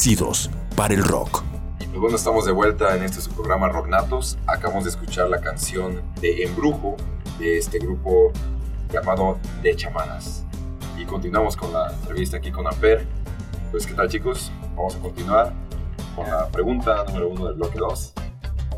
Nacidos 0.03 0.49
para 0.75 0.93
el 0.93 1.01
rock. 1.01 1.43
Y 1.79 1.85
pues 1.85 1.97
bueno, 1.97 2.17
estamos 2.17 2.45
de 2.45 2.51
vuelta 2.51 2.93
en 2.93 3.03
este 3.03 3.21
su 3.21 3.31
programa 3.31 3.69
Rocknatos. 3.69 4.37
Acabamos 4.47 4.83
de 4.83 4.89
escuchar 4.89 5.29
la 5.29 5.39
canción 5.39 6.01
de 6.19 6.43
Embrujo 6.43 6.97
de 7.39 7.57
este 7.57 7.79
grupo 7.79 8.33
llamado 8.91 9.39
De 9.61 9.73
Chamanas. 9.73 10.43
Y 10.99 11.05
continuamos 11.05 11.55
con 11.55 11.71
la 11.71 11.89
entrevista 11.93 12.35
aquí 12.35 12.51
con 12.51 12.67
Amper. 12.67 13.07
Pues, 13.71 13.87
¿qué 13.87 13.93
tal, 13.93 14.09
chicos? 14.09 14.51
Vamos 14.75 14.97
a 14.97 14.99
continuar 14.99 15.53
con 16.17 16.29
la 16.29 16.49
pregunta 16.49 17.05
número 17.07 17.29
uno 17.29 17.45
del 17.45 17.53
bloque 17.53 17.79
2. 17.79 18.13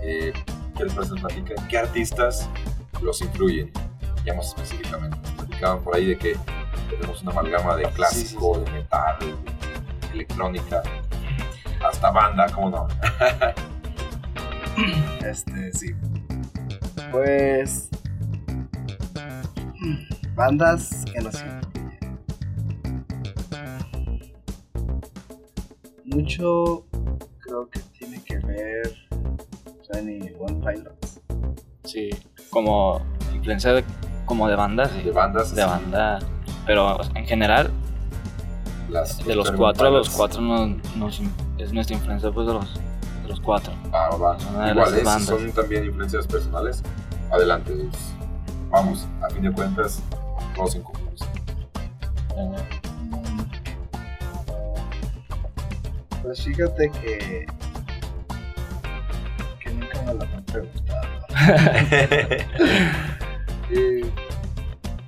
Eh, 0.04 0.32
¿Qué 0.78 0.84
les 0.84 0.94
parece? 0.94 1.16
Platican. 1.16 1.68
¿Qué 1.68 1.78
artistas 1.80 2.48
los 3.02 3.20
influyen? 3.22 3.72
Ya 4.24 4.36
más 4.36 4.50
específicamente. 4.50 5.18
Platicaban 5.38 5.84
por 5.84 5.96
ahí 5.96 6.06
de 6.06 6.20
que 6.20 6.38
tenemos 6.88 7.24
una 7.24 7.32
amalgama 7.32 7.76
de 7.78 7.86
clásico, 7.86 8.60
de 8.60 8.72
metal, 8.72 9.18
de 9.20 9.56
electrónica, 10.16 10.84
hasta 12.06 12.12
banda, 12.12 12.46
¿cómo 12.54 12.70
no? 12.70 12.88
Este, 15.26 15.72
sí. 15.74 15.88
Pues. 17.12 17.90
Bandas 20.36 21.04
que 21.12 21.20
nos 21.22 21.34
influyen. 21.36 22.20
Mucho 26.06 26.86
creo 27.40 27.70
que 27.70 27.80
tiene 27.98 28.22
que 28.24 28.38
ver 28.40 28.94
Twenty 29.90 30.32
One 30.40 30.60
Pilots. 30.60 31.22
Sí, 31.86 32.10
como 32.50 33.02
influencia 33.34 33.72
de, 33.74 33.84
como 34.26 34.48
de 34.50 34.56
banda, 34.56 34.86
sí. 34.90 35.02
De 35.04 35.12
bandas. 35.12 35.56
De 35.56 35.64
banda. 35.66 36.20
Pero 36.66 37.00
en 37.16 37.26
general, 37.26 37.72
las- 38.90 39.24
de 39.26 39.36
los 39.36 39.52
cuatro, 39.52 39.90
los 39.90 40.10
cuatro 40.10 40.42
nos, 40.42 40.96
nos- 40.98 41.22
es 41.58 41.72
nuestra 41.74 41.96
influencia 41.96 42.32
pues 42.32 42.48
de 42.48 42.54
los, 42.54 42.74
de 43.24 43.28
los 43.30 43.40
cuatro. 43.40 43.74
Ah, 43.94 44.10
va. 44.16 44.38
Igual, 44.72 44.76
las 44.76 44.94
es, 44.94 45.04
bandas. 45.04 45.26
son 45.28 45.52
también 45.52 45.86
influencias 45.86 46.28
personales. 46.28 46.82
Adelante. 47.32 47.74
es- 47.74 48.14
Vamos, 48.70 49.08
a 49.22 49.30
fin 49.30 49.44
de 49.44 49.52
cuentas, 49.54 50.02
todos 50.56 50.76
en 50.76 50.82
común. 50.84 51.02
Eh, 52.38 52.56
Pues 56.24 56.44
fíjate 56.44 56.90
que. 56.90 57.46
que 59.64 59.70
nunca 59.74 60.02
me 60.08 60.14
lo 60.16 60.22
han 60.24 60.44
preguntado. 60.46 61.08
Y, 63.72 64.06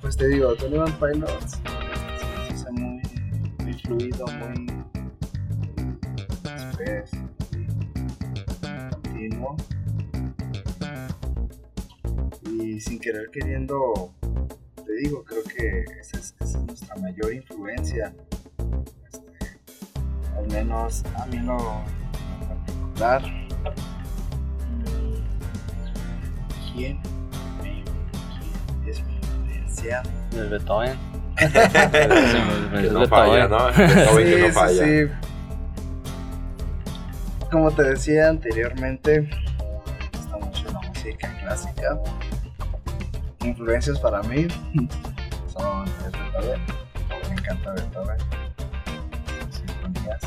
pues 0.00 0.16
te 0.16 0.26
digo, 0.28 0.52
Tony 0.56 0.78
One 0.78 0.92
Pilots 0.98 1.58
se 2.54 2.72
me 2.72 2.80
muy, 2.80 3.02
muy 3.62 3.72
fluido, 3.74 4.26
muy 4.26 4.77
continuo. 8.90 9.56
Y 12.44 12.80
sin 12.80 12.98
querer 12.98 13.30
queriendo, 13.30 14.12
te 14.84 14.92
digo, 15.02 15.24
creo 15.24 15.42
que 15.44 15.84
esa 16.00 16.18
es, 16.18 16.34
esa 16.40 16.58
es 16.58 16.64
nuestra 16.64 16.96
mayor 16.96 17.32
influencia. 17.32 18.14
Este, 19.12 19.58
al 20.36 20.46
menos 20.48 21.04
a 21.16 21.26
mí 21.26 21.38
lo 21.38 21.58
en 22.40 22.48
particular. 22.48 23.22
¿Quién, 26.74 27.00
es 28.86 29.04
mi 29.04 29.16
influencia? 29.16 30.02
El 30.32 30.48
Beethoven. 30.48 30.98
Que 31.38 32.86
El 32.86 32.92
no 32.92 33.06
falla, 33.08 33.48
¿no? 33.48 33.66
Beethoven 33.72 34.26
que 34.26 34.38
no 34.38 34.46
Sí, 34.46 34.48
sí, 34.48 34.52
falla. 34.52 35.27
Como 37.50 37.70
te 37.70 37.82
decía 37.82 38.28
anteriormente, 38.28 39.22
me 39.22 40.10
gusta 40.12 40.36
mucho 40.36 40.64
la 40.70 40.80
música 40.86 41.34
clásica. 41.40 41.98
Influencias 43.42 43.98
para 44.00 44.22
mí 44.24 44.48
son 45.46 45.86
Beethoven. 46.12 46.60
Me 47.26 47.34
encanta 47.34 47.72
Beethoven. 47.72 48.18
Sinfonías. 49.50 50.20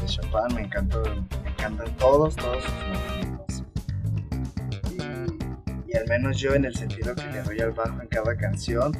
De 0.00 0.06
Chopin 0.06 0.56
me 0.56 0.62
encanta, 0.62 0.98
me 1.42 1.50
encantan 1.50 1.96
todos, 1.96 2.34
todos 2.36 2.64
sus 2.64 2.74
movimientos. 2.88 3.64
Y, 5.86 5.96
al 5.98 6.08
menos 6.08 6.38
yo 6.38 6.54
en 6.54 6.64
el 6.64 6.74
sentido 6.74 7.14
que 7.14 7.26
le 7.26 7.42
doy 7.42 7.60
al 7.60 7.72
bajo 7.72 8.00
en 8.00 8.08
cada 8.08 8.34
canción, 8.36 8.92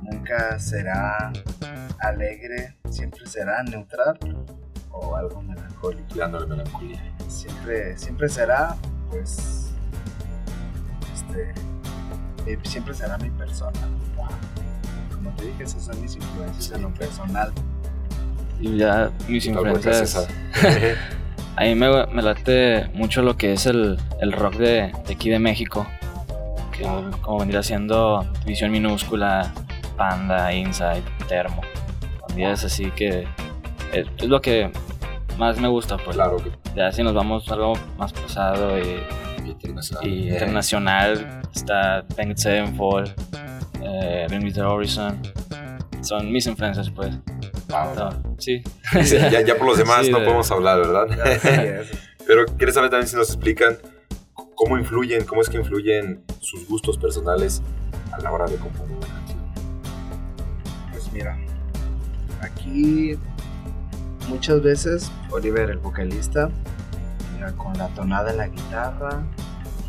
nunca 0.00 0.58
será 0.58 1.30
alegre, 1.98 2.78
siempre 2.88 3.26
será 3.26 3.62
neutral 3.62 4.18
o 4.90 5.16
algo 5.16 5.42
melancólico. 5.82 6.14
Tirándole 6.14 6.46
melancolía. 6.46 7.02
Siempre, 7.28 7.96
siempre 7.96 8.28
será, 8.28 8.76
pues, 9.10 9.70
este, 11.14 11.54
eh, 12.46 12.58
siempre 12.62 12.94
será 12.94 13.18
mi 13.18 13.30
persona. 13.30 13.78
Como 15.14 15.30
te 15.30 15.46
dije, 15.46 15.64
esas 15.64 15.84
son 15.84 16.00
mis 16.00 16.16
influencias 16.16 16.72
en 16.72 16.82
lo 16.82 16.94
personal. 16.94 17.52
Y 18.60 18.76
ya 18.76 19.10
mis 19.28 19.44
Tal 19.46 19.54
cual 19.56 19.80
que 19.80 19.90
es 19.90 20.16
influencias. 20.16 20.98
A 21.56 21.64
mí 21.64 21.74
me, 21.74 22.06
me 22.06 22.22
late 22.22 22.88
mucho 22.94 23.20
lo 23.20 23.36
que 23.36 23.52
es 23.52 23.66
el, 23.66 23.98
el 24.20 24.32
rock 24.32 24.54
de, 24.54 24.92
de 25.06 25.14
aquí 25.14 25.28
de 25.28 25.38
México. 25.38 25.86
Que 26.72 26.84
como 27.20 27.40
vendría 27.40 27.62
siendo 27.62 28.26
Visión 28.46 28.72
Minúscula, 28.72 29.52
Panda, 29.98 30.52
Inside, 30.54 31.02
Termo. 31.28 31.60
Días 32.34 32.64
así 32.64 32.90
que 32.92 33.26
es, 33.92 34.06
es 34.16 34.24
lo 34.24 34.40
que 34.40 34.72
más 35.38 35.58
me 35.60 35.68
gusta. 35.68 35.96
Pues. 35.96 36.16
Claro 36.16 36.36
que 36.38 36.50
Ya 36.74 36.90
si 36.92 37.02
nos 37.02 37.14
vamos 37.14 37.48
a 37.50 37.54
algo 37.54 37.74
más 37.98 38.12
pesado 38.12 38.78
y, 38.78 39.02
internacional. 39.48 40.06
y 40.08 40.28
Eh, 40.28 40.32
internacional, 40.32 41.40
está 41.54 42.04
Banged 42.16 42.36
Sevenfold, 42.36 43.12
eh, 43.82 44.26
Bring 44.28 44.44
Me 44.44 44.52
the 44.52 44.62
Horizon. 44.62 45.20
Son 46.00 46.30
mis 46.32 46.46
influencias, 46.46 46.90
pues. 46.90 47.16
wow. 47.68 47.94
No, 47.96 48.10
sí. 48.38 48.62
Sí, 49.04 49.16
ya, 49.30 49.40
ya 49.40 49.56
por 49.56 49.66
los 49.68 49.78
demás 49.82 50.06
Sí, 50.06 50.12
no 50.12 50.18
de- 50.18 50.24
podemos 50.24 50.50
hablar, 50.50 50.78
¿verdad? 50.78 51.06
Es. 51.80 51.90
Pero 52.26 52.46
quieres 52.56 52.74
saber 52.74 52.90
también 52.90 53.08
si 53.08 53.16
nos 53.16 53.28
explican 53.28 53.76
cómo 54.54 54.78
influyen, 54.78 55.24
cómo 55.24 55.40
es 55.42 55.48
que 55.48 55.56
influyen 55.58 56.22
sus 56.40 56.68
gustos 56.68 56.96
personales 56.98 57.62
a 58.12 58.18
la 58.20 58.30
hora 58.30 58.46
de 58.46 58.56
componer 58.56 58.96
una 58.96 59.06
canción. 59.08 59.38
Pues 60.92 61.12
mira, 61.12 61.36
aquí 62.40 63.16
muchas 64.28 64.62
veces 64.62 65.10
Oliver, 65.30 65.70
el 65.70 65.78
vocalista, 65.78 66.50
mira, 67.34 67.52
con 67.52 67.76
la 67.78 67.88
tonada 67.88 68.30
en 68.30 68.36
la 68.38 68.48
guitarra, 68.48 69.22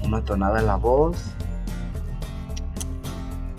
una 0.03 0.23
tonada 0.23 0.59
en 0.59 0.67
la 0.67 0.75
voz. 0.75 1.17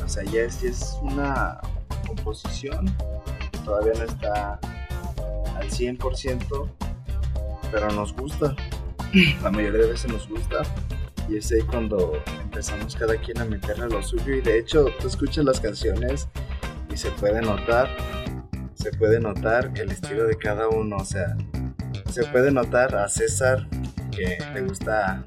O 0.04 0.08
sea, 0.08 0.22
ya 0.24 0.42
es, 0.42 0.62
es 0.62 0.98
una 1.02 1.60
composición 2.06 2.94
todavía 3.64 3.94
no 3.94 4.04
está 4.04 4.58
al 5.56 5.70
100%, 5.70 6.68
pero 7.72 7.90
nos 7.92 8.14
gusta. 8.14 8.54
La 9.42 9.50
mayoría 9.50 9.80
de 9.80 9.90
veces 9.90 10.12
nos 10.12 10.28
gusta. 10.28 10.62
Y 11.28 11.38
es 11.38 11.50
ahí 11.52 11.62
cuando 11.62 12.12
empezamos 12.42 12.94
cada 12.96 13.16
quien 13.16 13.38
a 13.38 13.44
meterle 13.44 13.88
lo 13.88 14.02
suyo. 14.02 14.34
Y 14.34 14.40
de 14.40 14.58
hecho, 14.58 14.86
tú 15.00 15.08
escuchas 15.08 15.44
las 15.44 15.60
canciones 15.60 16.28
y 16.92 16.96
se 16.96 17.10
puede 17.12 17.40
notar, 17.40 17.88
se 18.84 18.92
puede 18.98 19.18
notar 19.18 19.70
el 19.76 19.90
estilo 19.90 20.26
de 20.26 20.36
cada 20.36 20.68
uno, 20.68 20.96
o 20.98 21.04
sea, 21.06 21.34
se 22.10 22.22
puede 22.26 22.50
notar 22.52 22.94
a 22.94 23.08
César 23.08 23.66
que 24.10 24.36
le 24.52 24.60
gusta 24.60 25.24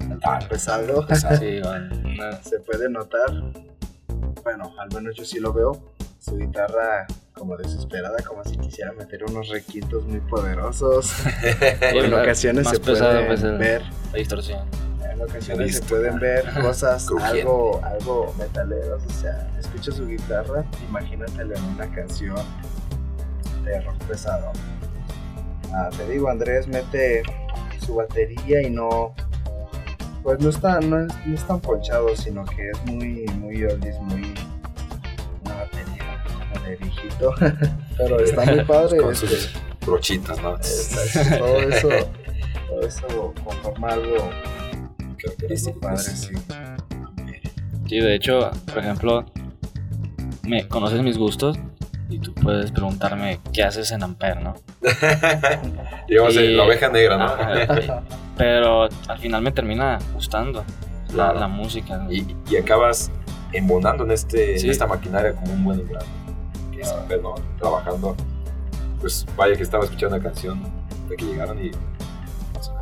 el 0.00 0.20
rock 0.20 0.48
pesado, 0.48 1.06
Sí, 1.38 1.60
bueno, 1.64 1.96
una- 2.04 2.40
se 2.40 2.60
puede 2.60 2.88
notar, 2.88 3.30
bueno, 4.44 4.72
al 4.78 4.88
menos 4.94 5.16
yo 5.16 5.24
sí 5.24 5.40
lo 5.40 5.52
veo, 5.52 5.72
su 6.20 6.36
guitarra 6.36 7.06
como 7.32 7.56
desesperada, 7.56 8.16
como 8.22 8.44
si 8.44 8.56
quisiera 8.58 8.92
meter 8.92 9.24
unos 9.24 9.48
requintos 9.48 10.04
muy 10.04 10.20
poderosos, 10.20 11.12
o 11.94 12.00
en 12.00 12.14
ocasiones 12.14 12.68
se 12.68 12.78
pues, 12.78 13.00
el- 13.00 13.58
ver. 13.58 13.82
La 14.12 14.18
distorsión. 14.18 14.60
en 15.12 15.20
ocasiones 15.20 15.76
se 15.78 15.82
pueden 15.82 16.20
ver 16.20 16.44
cosas 16.62 17.04
Crujiente. 17.08 17.40
algo, 17.40 17.80
algo 17.84 18.34
metaleras, 18.38 19.02
o 19.04 19.10
sea, 19.20 19.50
escucha 19.58 19.90
su 19.90 20.06
guitarra, 20.06 20.64
imagínatelo 20.88 21.56
en 21.56 21.64
una 21.64 21.92
canción 21.92 22.36
de 23.64 23.80
rock 23.80 23.96
pesado. 24.04 24.52
Ah, 25.72 25.90
te 25.96 26.08
digo, 26.08 26.28
Andrés 26.28 26.66
mete 26.68 27.22
su 27.84 27.96
batería 27.96 28.62
y 28.62 28.70
no, 28.70 29.14
pues 30.22 30.38
no 30.40 30.50
está, 30.50 30.80
no 30.80 31.00
es, 31.04 31.12
no 31.26 31.34
es 31.34 31.44
tan 31.46 31.60
ponchado, 31.60 32.14
sino 32.16 32.44
que 32.44 32.70
es 32.70 32.84
muy, 32.86 33.24
muy 33.40 33.64
oldies, 33.64 33.98
muy 34.00 34.34
una 35.44 35.54
batería 35.56 36.24
como 36.52 36.64
de 36.64 36.76
viejito, 36.76 37.34
pero 37.98 38.20
está 38.20 38.44
muy 38.44 38.64
padre. 38.64 38.98
Con 38.98 39.12
este, 39.12 39.26
sus 39.26 39.52
brochitas, 39.84 40.40
¿no? 40.42 40.56
está- 40.58 41.38
todo 41.38 41.58
eso, 41.60 41.88
todo 42.68 42.80
eso 42.86 43.34
conforma 43.44 43.88
algo 43.88 44.30
muy 44.98 45.16
Característico. 45.16 45.80
padre, 45.80 45.98
sí. 45.98 46.34
Sí, 47.88 48.00
de 48.00 48.14
hecho, 48.14 48.50
por 48.66 48.78
ejemplo, 48.78 49.24
me 50.42 50.66
conoces 50.68 51.02
mis 51.02 51.18
gustos 51.18 51.58
y 52.08 52.18
tú 52.18 52.32
puedes 52.34 52.70
preguntarme 52.70 53.40
qué 53.52 53.62
haces 53.64 53.90
en 53.92 54.02
Ampere, 54.02 54.40
¿no? 54.40 54.54
Digamos, 56.08 56.36
eh, 56.36 56.44
Y- 56.46 56.56
la 56.56 56.64
oveja 56.64 56.88
negra, 56.88 57.16
¿no? 57.16 57.34
Pero 58.36 58.88
al 59.08 59.18
final 59.18 59.42
me 59.42 59.52
termina 59.52 59.98
gustando 60.12 60.64
la, 61.14 61.32
la 61.32 61.48
música. 61.48 61.96
¿no? 61.98 62.12
y, 62.12 62.36
y 62.50 62.56
acabas 62.56 63.10
embonando 63.52 64.04
en, 64.04 64.10
este, 64.10 64.58
Sí. 64.58 64.66
en 64.66 64.72
esta 64.72 64.86
maquinaria 64.86 65.32
como 65.32 65.52
un 65.52 65.64
buen 65.64 65.80
ingrano. 65.80 66.06
Que 66.72 66.80
es 66.80 66.90
Amper, 66.92 67.22
¿no? 67.22 67.34
Trabajando. 67.58 68.16
Pues 69.00 69.26
vaya 69.36 69.56
que 69.56 69.62
estaba 69.62 69.84
escuchando 69.84 70.16
una 70.16 70.24
canción 70.24 70.62
de 71.08 71.16
que 71.16 71.24
llegaron 71.24 71.58
y. 71.64 71.70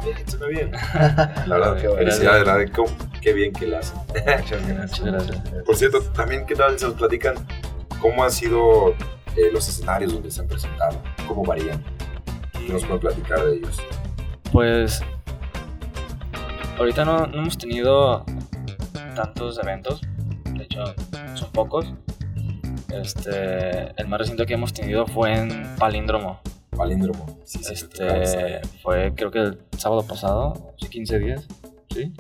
Bien, 0.05 0.17
suena 0.29 0.47
bien. 0.47 0.71
La 1.47 1.57
verdad, 1.59 1.77
Qué 1.77 1.89
felicidades, 1.89 2.47
la 2.47 2.57
verdad, 2.57 2.73
qué 3.21 3.33
bien 3.33 3.53
que 3.53 3.67
le 3.67 3.77
hacen. 3.77 3.99
Muchas 4.09 4.67
gracias. 5.07 5.39
Por 5.67 5.77
cierto, 5.77 6.01
también, 6.17 6.45
¿qué 6.47 6.55
tal 6.57 6.77
se 6.79 6.87
nos 6.87 6.95
platican 6.95 7.35
cómo 8.03 8.25
han 8.25 8.33
sido 8.33 8.91
eh, 9.37 9.51
los 9.53 9.67
escenarios 9.69 10.13
donde 10.13 10.31
se 10.31 10.41
han 10.43 10.49
presentado? 10.49 11.01
¿Cómo 11.27 11.45
varían? 11.45 11.83
¿Qué 12.53 12.73
nos 12.73 12.85
pueden 12.85 13.01
platicar 13.01 13.43
de 13.45 13.57
ellos? 13.57 13.79
Pues 14.51 15.03
ahorita 16.79 17.05
no, 17.05 17.27
no 17.29 17.39
hemos 17.39 17.57
tenido 17.57 18.25
tantos 19.15 19.59
eventos, 19.63 20.03
de 20.53 20.65
hecho 20.65 20.85
son 21.35 21.51
pocos. 21.53 21.95
Este, 22.93 23.91
el 23.97 24.09
más 24.09 24.19
reciente 24.19 24.45
que 24.45 24.55
hemos 24.55 24.75
tenido 24.75 25.07
fue 25.07 25.33
en 25.33 25.77
Palíndromo. 25.79 26.41
Palíndromo. 26.77 27.39
Sí, 27.45 27.61
sí, 27.63 27.73
Este, 27.73 28.61
fue 28.83 29.15
creo 29.15 29.31
que 29.31 29.39
el 29.39 29.59
sábado 29.79 30.03
pasado, 30.07 30.75
hace 30.77 30.91
15 30.91 31.19
días, 31.19 31.47
¿sí? 31.91 32.13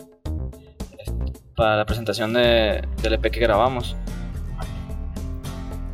Este, 0.98 1.32
Para 1.54 1.76
la 1.76 1.84
presentación 1.84 2.32
de, 2.32 2.82
del 3.02 3.12
EP 3.14 3.30
que 3.30 3.40
grabamos. 3.40 3.96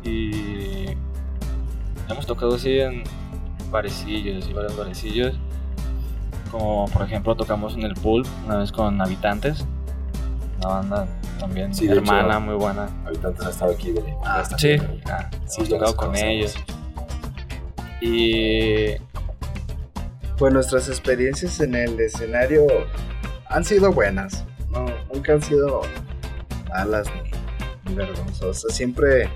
Y 0.09 0.97
hemos 2.09 2.25
tocado 2.25 2.55
así 2.55 2.79
en 2.79 3.03
barecillos 3.69 4.47
y 4.49 4.53
varios 4.53 4.75
barecillos. 4.75 5.35
Como 6.49 6.87
por 6.87 7.03
ejemplo 7.03 7.35
tocamos 7.35 7.75
en 7.75 7.83
el 7.83 7.93
pool 7.93 8.25
una 8.45 8.57
vez 8.57 8.71
con 8.71 8.99
Habitantes, 8.99 9.65
una 10.57 10.67
banda 10.67 11.07
también 11.39 11.73
Sí, 11.73 11.87
hermana 11.87 12.29
hecho, 12.33 12.41
muy 12.41 12.55
buena. 12.55 12.89
Habitantes 13.05 13.45
han 13.45 13.51
estado 13.51 13.71
aquí 13.73 13.91
de. 13.91 14.03
Ah, 14.25 14.39
esta 14.41 14.57
Sí, 14.57 14.77
ah, 15.05 15.29
Sí, 15.45 15.57
hemos 15.61 15.69
tocado 15.69 15.95
con 15.95 16.15
ellos. 16.15 16.55
Y 18.01 18.95
Pues 20.37 20.53
nuestras 20.53 20.87
experiencias 20.87 21.59
en 21.59 21.75
el 21.75 21.99
escenario 21.99 22.65
han 23.47 23.63
sido 23.63 23.91
buenas. 23.91 24.43
No, 24.71 24.85
nunca 25.13 25.33
han 25.33 25.41
sido 25.43 25.81
malas 26.69 27.07
ni, 27.85 27.91
ni 27.91 27.95
vergonzosas. 27.95 28.73
Siempre, 28.75 29.29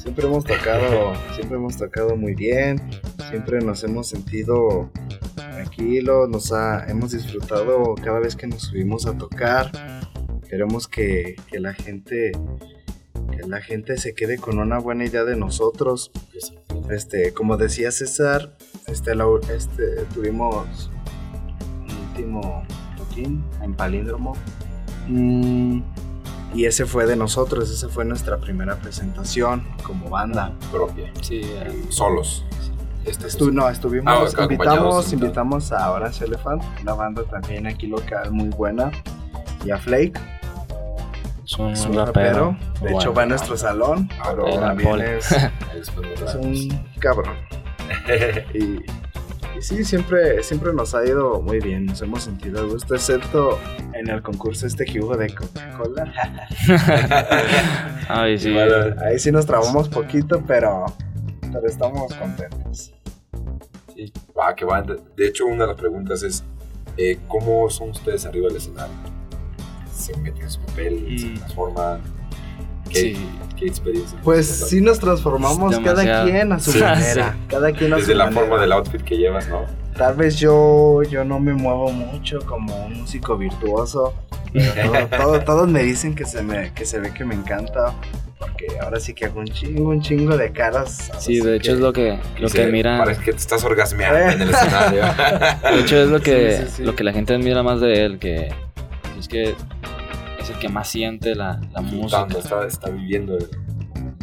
siempre 0.00 0.26
hemos 0.26 0.44
tocado, 0.44 1.14
siempre 1.34 1.56
hemos 1.56 1.76
tocado 1.76 2.16
muy 2.16 2.34
bien. 2.34 2.80
Siempre 3.28 3.60
nos 3.60 3.84
hemos 3.84 4.08
sentido 4.08 4.90
tranquilos 5.34 5.60
tranquilo, 5.60 6.26
nos 6.26 6.52
ha, 6.52 6.86
hemos 6.88 7.12
disfrutado 7.12 7.94
cada 8.02 8.18
vez 8.18 8.34
que 8.34 8.46
nos 8.46 8.62
subimos 8.62 9.06
a 9.06 9.16
tocar. 9.16 9.70
Queremos 10.48 10.88
que, 10.88 11.36
la 11.52 11.74
gente 11.74 12.32
que 13.30 13.46
la 13.46 13.60
gente 13.60 13.96
se 13.98 14.14
quede 14.14 14.38
con 14.38 14.58
una 14.58 14.78
buena 14.78 15.04
idea 15.04 15.24
de 15.24 15.36
nosotros. 15.36 16.10
Este, 16.90 17.32
como 17.32 17.56
decía 17.56 17.90
César, 17.92 18.56
este, 18.86 19.12
este, 19.54 19.84
tuvimos 20.14 20.90
un 21.78 22.08
último 22.08 22.64
toquín 22.96 23.44
en 23.62 23.74
Palíndromo. 23.74 24.34
Mm, 25.08 25.82
y 26.54 26.64
ese 26.66 26.86
fue 26.86 27.06
de 27.06 27.16
nosotros, 27.16 27.70
esa 27.70 27.88
fue 27.88 28.04
nuestra 28.04 28.38
primera 28.38 28.76
presentación 28.76 29.66
como 29.82 30.08
banda. 30.10 30.52
Propia. 30.72 31.12
Sí, 31.22 31.40
eh, 31.44 31.84
Solos. 31.90 32.44
Este 33.04 33.28
es 33.28 33.40
no, 33.40 33.68
estuvimos, 33.68 34.34
Ah, 34.36 34.42
invitamos, 34.42 35.12
invitamos 35.12 35.72
a 35.72 35.90
Orange 35.90 36.24
Elephant, 36.26 36.62
una 36.82 36.92
banda 36.94 37.22
también 37.24 37.66
aquí 37.66 37.86
local 37.86 38.30
muy 38.30 38.48
buena, 38.50 38.90
y 39.64 39.70
a 39.70 39.78
Flake, 39.78 40.20
es 41.44 41.58
un, 41.58 41.70
es 41.70 41.84
un 41.86 41.94
rapero. 41.96 42.50
rapero, 42.50 42.56
de 42.74 42.80
Bueno. 42.80 42.98
hecho 43.00 43.14
va 43.14 43.22
a 43.22 43.26
nuestro 43.26 43.56
salón, 43.56 44.08
Ah, 44.20 44.32
pero 44.36 44.60
también 44.60 45.00
es, 45.00 45.32
es 45.74 46.34
un 46.34 46.68
cabrón. 46.98 47.34
Y 48.54 48.84
sí, 49.60 49.84
siempre, 49.84 50.42
siempre 50.42 50.72
nos 50.72 50.94
ha 50.94 51.04
ido 51.04 51.40
muy 51.40 51.60
bien, 51.60 51.86
nos 51.86 52.00
hemos 52.02 52.22
sentido 52.24 52.60
a 52.60 52.64
gusto, 52.64 52.94
excepto 52.94 53.58
en 53.94 54.08
el 54.08 54.22
concurso 54.22 54.66
este 54.66 54.84
que 54.84 55.00
hubo 55.00 55.16
de 55.16 55.34
Coca-Cola. 55.34 56.12
Ay, 58.08 58.38
sí. 58.38 58.52
Vale. 58.54 58.94
Ahí 59.04 59.18
sí 59.18 59.30
nos 59.30 59.46
trabamos 59.46 59.88
poquito, 59.88 60.42
pero, 60.46 60.86
pero 61.52 61.66
estamos 61.66 62.12
contentos. 62.14 62.92
Sí. 63.94 64.12
Va, 64.38 64.54
que 64.54 64.64
va. 64.64 64.82
De 64.82 65.26
hecho, 65.26 65.46
una 65.46 65.64
de 65.64 65.72
las 65.72 65.76
preguntas 65.76 66.22
es: 66.22 66.42
eh, 66.96 67.18
¿cómo 67.28 67.68
son 67.70 67.90
ustedes 67.90 68.24
arriba 68.26 68.48
del 68.48 68.56
escenario? 68.56 68.94
¿Se 69.94 70.16
meten 70.18 70.42
en 70.42 70.50
su 70.50 70.60
papel? 70.60 71.18
¿Se 71.18 71.26
Mm. 71.26 71.34
transforman? 71.38 72.00
¿Qué, 72.90 73.00
Sí. 73.00 73.26
qué 73.56 73.66
experiencia? 73.66 74.18
Pues 74.22 74.46
sí 74.46 74.80
nos 74.80 74.98
transformamos 74.98 75.78
cada 75.80 76.24
quien 76.24 76.52
a 76.52 76.58
su 76.60 76.72
Sí. 76.72 76.80
manera. 76.80 77.36
Cada 77.48 77.72
quien 77.72 77.92
a 77.92 77.96
Desde 77.96 78.12
su 78.12 78.18
la 78.18 78.24
manera. 78.26 78.42
forma 78.42 78.60
del 78.60 78.72
outfit 78.72 79.02
que 79.02 79.16
llevas, 79.16 79.48
¿no? 79.48 79.64
Tal 79.96 80.14
vez 80.14 80.36
yo, 80.38 81.02
yo 81.04 81.24
no 81.24 81.38
me 81.40 81.52
muevo 81.52 81.90
mucho 81.92 82.38
como 82.46 82.86
un 82.86 83.00
músico 83.00 83.36
virtuoso. 83.36 84.14
todo- 84.52 85.06
todo- 85.16 85.40
todos 85.42 85.68
me 85.68 85.82
dicen 85.84 86.14
que 86.16 86.24
se, 86.24 86.42
me, 86.42 86.72
que 86.74 86.84
se 86.84 86.98
ve 86.98 87.14
que 87.14 87.24
me 87.24 87.34
encanta. 87.36 87.94
Porque 88.38 88.66
ahora 88.82 88.98
sí 88.98 89.12
que 89.14 89.26
hago 89.26 89.38
un 89.40 89.46
chingo, 89.46 89.90
un 89.90 90.00
chingo 90.02 90.36
de 90.36 90.50
caras. 90.50 91.10
Sí, 91.20 91.38
de 91.40 91.56
hecho 91.56 91.70
que- 91.72 91.76
es 91.76 91.80
lo 91.80 91.92
que, 91.92 92.18
lo 92.40 92.48
que 92.48 92.66
mira. 92.66 92.98
Parece 92.98 93.22
que 93.22 93.30
te 93.32 93.38
estás 93.38 93.62
orgasmeando 93.64 94.18
Eh. 94.18 94.32
en 94.32 94.42
el 94.42 94.50
escenario. 94.50 95.02
De 95.74 95.80
hecho 95.82 95.96
es 96.02 96.08
lo 96.08 96.20
que, 96.20 96.56
Sí, 96.56 96.62
sí, 96.66 96.72
sí. 96.78 96.82
lo 96.82 96.96
que 96.96 97.04
la 97.04 97.12
gente 97.12 97.34
admira 97.34 97.62
más 97.62 97.80
de 97.80 98.04
él, 98.04 98.18
que 98.18 98.48
es 99.20 99.28
que 99.28 99.54
el 100.50 100.58
que 100.58 100.68
más 100.68 100.88
siente 100.88 101.34
la, 101.34 101.60
la 101.72 101.80
música. 101.80 102.26
Está, 102.38 102.66
está 102.66 102.90
viviendo. 102.90 103.36
el- 103.36 103.48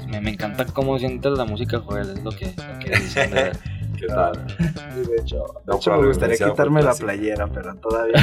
Me, 0.08 0.22
me 0.22 0.32
encanta 0.32 0.66
cómo 0.66 0.98
siente 1.00 1.30
la 1.30 1.46
música 1.46 1.80
Joel, 1.80 2.10
es 2.12 2.24
lo 2.24 2.32
que, 2.32 2.46
lo 2.56 2.80
que 2.80 2.90
dicen 3.00 3.32
de. 3.32 3.52
¿Qué 3.98 4.06
tal? 4.06 4.46
Sí, 4.94 5.10
de 5.10 5.18
hecho, 5.22 5.38
de 5.38 5.44
No, 5.66 5.76
hecho 5.78 5.90
para 5.90 6.02
me 6.04 6.08
gustaría 6.08 6.38
quitarme 6.38 6.84
la 6.84 6.94
playera, 6.94 7.48
pero 7.48 7.74
todavía 7.78 8.14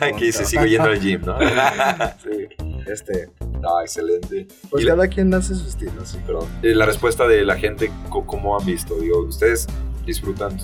no. 0.00 0.10
no 0.10 0.16
que 0.18 0.24
dice, 0.26 0.44
sigo 0.44 0.66
yendo 0.66 0.90
al 0.90 1.00
gym, 1.00 1.22
¿no? 1.24 1.38
Sí, 2.22 2.48
este, 2.86 3.30
Ah, 3.66 3.80
excelente. 3.80 4.46
pues 4.68 4.82
Y 4.82 4.86
la- 4.86 4.92
cada 4.94 5.08
quien 5.08 5.32
hace 5.32 5.54
su 5.54 5.66
estilo, 5.68 6.04
sí. 6.04 6.18
Eh, 6.62 6.74
La 6.74 6.84
respuesta 6.84 7.26
de 7.26 7.46
la 7.46 7.56
gente, 7.56 7.90
¿cómo 8.10 8.58
han 8.60 8.66
visto? 8.66 8.94
Digo, 8.96 9.20
ustedes 9.20 9.66
disfrutan 10.04 10.58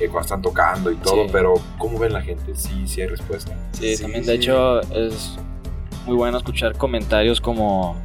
eh, 0.00 0.08
cuando 0.08 0.20
están 0.22 0.40
tocando 0.40 0.90
y 0.90 0.96
todo, 0.96 1.24
Sí. 1.24 1.30
pero 1.30 1.54
¿cómo 1.76 1.98
ven 1.98 2.14
la 2.14 2.22
gente? 2.22 2.54
Sí, 2.54 2.86
sí 2.88 3.02
hay 3.02 3.08
respuesta. 3.08 3.54
Sí, 3.72 3.94
Sí, 3.94 4.02
también 4.04 4.24
de 4.24 4.32
sí. 4.32 4.38
hecho 4.38 4.80
es 4.90 5.36
muy 6.06 6.16
bueno 6.16 6.38
escuchar 6.38 6.76
comentarios 6.76 7.40
como 7.40 7.96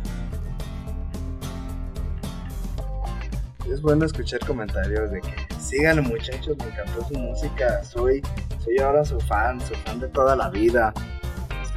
Es 3.70 3.82
bueno 3.84 4.06
escuchar 4.06 4.40
comentarios 4.46 5.12
de 5.12 5.22
que 5.22 5.50
síganle 5.60 6.02
muchachos, 6.02 6.58
me 6.58 6.66
encantó 6.66 7.08
su 7.08 7.14
música, 7.14 7.84
soy, 7.84 8.22
soy 8.64 8.80
ahora 8.80 9.06
su 9.06 9.20
fan, 9.20 9.62
su 9.62 9.76
fan 9.76 10.00
de 10.00 10.08
toda 10.08 10.36
la 10.36 10.50
vida. 10.50 10.92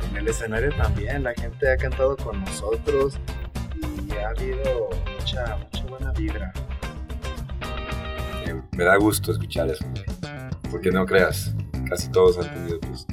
En 0.09 0.17
el 0.17 0.27
escenario 0.27 0.75
también, 0.75 1.23
la 1.23 1.35
gente 1.35 1.71
ha 1.71 1.77
cantado 1.77 2.17
con 2.17 2.41
nosotros 2.41 3.19
y 3.77 4.13
ha 4.15 4.31
habido 4.31 4.89
mucha, 5.19 5.57
mucha 5.57 5.85
buena 5.85 6.13
vibra. 6.13 6.53
Eh, 8.47 8.61
me 8.73 8.85
da 8.85 8.97
gusto 8.97 9.31
escuchar 9.31 9.69
eso. 9.69 9.85
Porque 10.71 10.91
no 10.91 11.05
creas, 11.05 11.55
casi 11.91 12.11
todos 12.11 12.39
han 12.39 12.55
tenido 12.55 12.81
pues, 12.81 13.07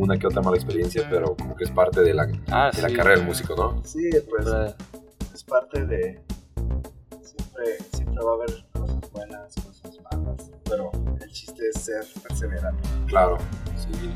una 0.00 0.18
que 0.18 0.26
otra 0.26 0.40
mala 0.40 0.56
experiencia, 0.56 1.06
pero 1.10 1.36
como 1.36 1.54
que 1.54 1.64
es 1.64 1.70
parte 1.70 2.00
de 2.00 2.14
la, 2.14 2.26
de 2.26 2.40
ah, 2.48 2.70
la 2.80 2.88
sí, 2.88 2.94
carrera 2.94 3.18
del 3.18 3.26
músico, 3.26 3.54
¿no? 3.54 3.82
Sí, 3.84 4.10
pues 4.28 4.46
es 5.34 5.44
parte 5.44 5.84
de... 5.84 6.20
Siempre, 7.22 7.78
siempre 7.92 8.24
va 8.24 8.30
a 8.30 8.34
haber 8.34 8.64
cosas 8.72 9.10
buenas, 9.12 9.54
cosas 9.56 9.98
malas, 10.10 10.50
pero 10.64 10.90
el 11.20 11.30
chiste 11.30 11.68
es 11.68 11.82
ser 11.82 12.04
perseverante. 12.22 12.88
Claro, 13.06 13.38
sí. 13.76 14.10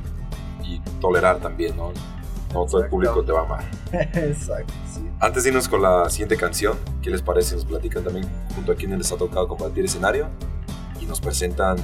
Y 0.64 0.80
tolerar 1.00 1.38
también, 1.40 1.76
¿no? 1.76 1.92
No 2.54 2.64
todo 2.66 2.82
el 2.82 2.88
público 2.88 3.22
te 3.22 3.32
va 3.32 3.40
a 3.40 3.44
amar. 3.44 3.64
Exacto, 3.92 4.72
sí. 4.92 5.06
Antes 5.20 5.42
de 5.42 5.50
irnos 5.50 5.68
con 5.68 5.82
la 5.82 6.08
siguiente 6.08 6.36
canción, 6.36 6.78
¿qué 7.02 7.10
les 7.10 7.20
parece? 7.20 7.56
Nos 7.56 7.66
platican 7.66 8.04
también 8.04 8.26
junto 8.54 8.72
a 8.72 8.74
quienes 8.74 8.98
les 8.98 9.12
ha 9.12 9.16
tocado 9.16 9.48
compartir 9.48 9.84
escenario 9.84 10.28
y 11.00 11.04
nos 11.04 11.20
presentan 11.20 11.76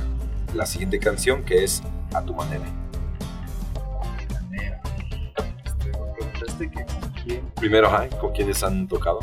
la 0.55 0.65
siguiente 0.65 0.99
canción 0.99 1.45
que 1.45 1.65
es 1.65 1.83
A 2.15 2.23
tu 2.23 2.35
manera. 2.35 2.80
Me 6.61 6.69
preguntaste 6.69 6.71
que 6.71 6.85
con 6.85 7.13
quién 7.25 7.41
Primero, 7.57 7.87
ajá, 7.89 8.09
¿con 8.21 8.33
quiénes 8.33 8.63
han 8.63 8.87
tocado? 8.89 9.21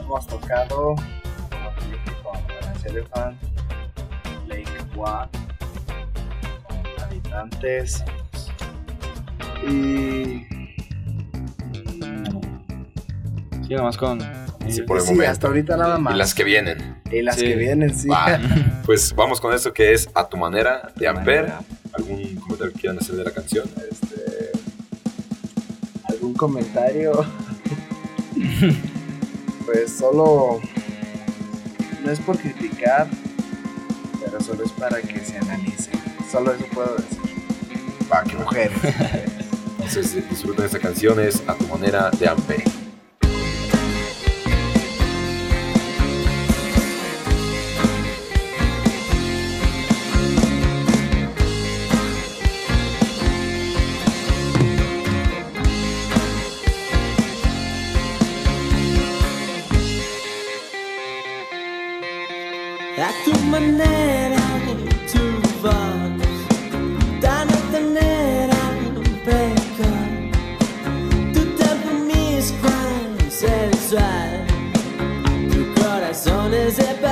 hemos 0.00 0.26
tocado, 0.26 0.94
con 2.22 2.86
Elephant, 2.90 3.36
Lake 4.46 4.64
One, 4.96 5.28
con 6.68 7.04
Habitantes 7.04 8.04
y... 9.66 10.44
sí, 13.66 13.74
nomás 13.74 13.96
con 13.96 14.20
Sí, 14.68 14.80
por 14.82 14.96
el 14.96 15.02
sí, 15.02 15.10
momento. 15.12 15.30
hasta 15.30 15.46
ahorita 15.48 15.76
nada 15.76 15.98
más. 15.98 16.14
Y 16.14 16.16
las 16.16 16.34
que 16.34 16.42
vienen. 16.42 16.96
Y 17.12 17.20
las 17.20 17.36
Sí. 17.36 17.44
que 17.48 17.54
vienen, 17.56 17.94
sí. 17.94 18.08
Va, 18.08 18.38
pues 18.86 19.14
vamos 19.14 19.38
con 19.40 19.52
esto 19.52 19.74
que 19.74 19.92
es 19.92 20.08
A 20.14 20.26
tu 20.28 20.38
manera 20.38 20.90
de 20.96 21.06
Amper. 21.06 21.52
¿Algún 21.92 22.34
comentario 22.36 22.72
que 22.72 22.80
quieran 22.80 22.98
hacer 22.98 23.14
de 23.16 23.24
la 23.24 23.30
canción? 23.30 23.68
Este, 23.90 24.33
¿Algún 26.34 26.52
comentario? 26.54 27.12
pues 29.64 29.92
solo... 29.96 30.60
No 32.04 32.10
es 32.10 32.18
por 32.20 32.36
criticar, 32.38 33.08
pero 34.22 34.40
solo 34.40 34.64
es 34.64 34.72
para 34.72 35.00
que 35.00 35.20
se 35.20 35.38
analicen. 35.38 35.94
Solo 36.30 36.52
eso 36.52 36.64
puedo 36.74 36.96
decir. 36.96 37.18
Va, 38.12 38.22
que 38.24 38.36
Mujeres. 38.36 38.76
mujeres. 38.76 39.30
Entonces 39.78 40.28
disfruten 40.28 40.66
esta 40.66 40.78
canción, 40.80 41.18
es 41.20 41.42
A 41.46 41.54
tu 41.54 41.66
manera 41.68 42.10
de 42.10 42.28
Amper. 42.28 42.62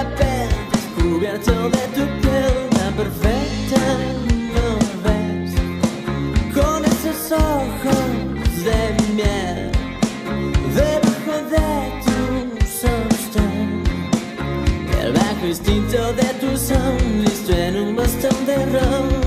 Papel 0.03 0.49
descubierto 0.73 1.53
de 1.71 1.83
tu 1.97 2.05
piel 2.21 2.55
tan 2.77 2.95
perfecta 2.95 3.83
¿no 4.55 4.69
ves? 5.05 5.53
Con 6.55 6.85
esos 6.85 7.33
ojos 7.33 8.65
de 8.67 8.81
miel 9.15 9.71
Debajo 10.75 11.35
de 11.55 11.69
tu 12.07 12.21
sostén 12.81 13.83
el 15.01 15.13
bajo 15.13 15.47
instinto 15.47 16.13
de 16.15 16.29
tu 16.41 16.57
son 16.57 16.97
listo 17.25 17.53
en 17.53 17.77
un 17.77 17.97
bastón 17.97 18.47
de 18.47 18.57
ron. 18.67 19.22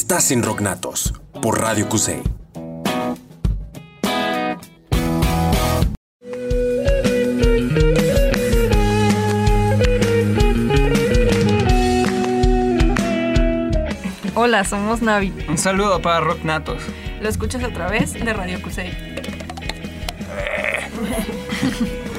Estás 0.00 0.30
en 0.30 0.42
Rocknatos 0.42 1.12
por 1.42 1.60
Radio 1.60 1.86
Cusey. 1.86 2.22
Hola, 14.34 14.64
somos 14.64 15.02
Navi. 15.02 15.34
Un 15.50 15.58
saludo 15.58 16.00
para 16.00 16.20
Rock 16.20 16.44
Natos. 16.44 16.82
Lo 17.20 17.28
escuchas 17.28 17.62
a 17.62 17.68
través 17.68 18.14
de 18.14 18.32
Radio 18.32 18.62
Cusey. 18.62 18.90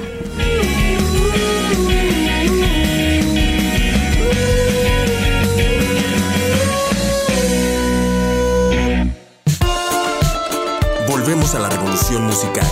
A 11.54 11.58
la 11.58 11.68
revolución 11.68 12.24
musical. 12.24 12.66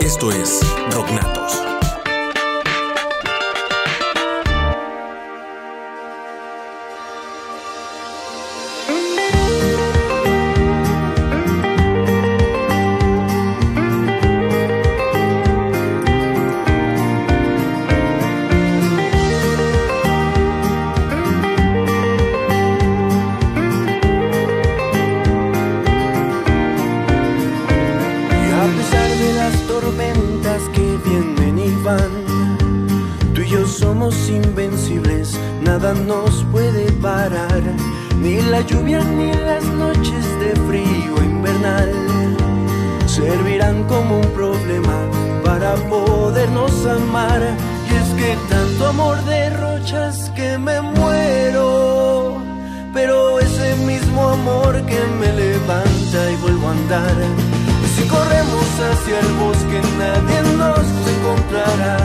Esto 0.00 0.30
es 0.32 0.60
Rocknatos. 0.90 1.21
Como 43.88 44.18
un 44.18 44.30
problema 44.32 44.96
para 45.44 45.74
podernos 45.74 46.72
amar. 46.86 47.40
Y 47.88 47.94
es 47.94 48.08
que 48.18 48.36
tanto 48.48 48.86
amor 48.88 49.22
derrochas 49.24 50.30
que 50.34 50.58
me 50.58 50.80
muero, 50.80 52.38
pero 52.92 53.38
ese 53.38 53.76
mismo 53.76 54.28
amor 54.28 54.74
que 54.86 55.00
me 55.20 55.32
levanta 55.32 56.30
y 56.30 56.36
vuelvo 56.36 56.68
a 56.68 56.72
andar. 56.72 57.16
Y 57.84 57.88
si 57.94 58.08
corremos 58.08 58.66
hacia 58.88 59.20
el 59.20 59.32
bosque 59.42 59.80
nadie 59.98 60.42
nos 60.56 60.86
encontrará 61.14 61.98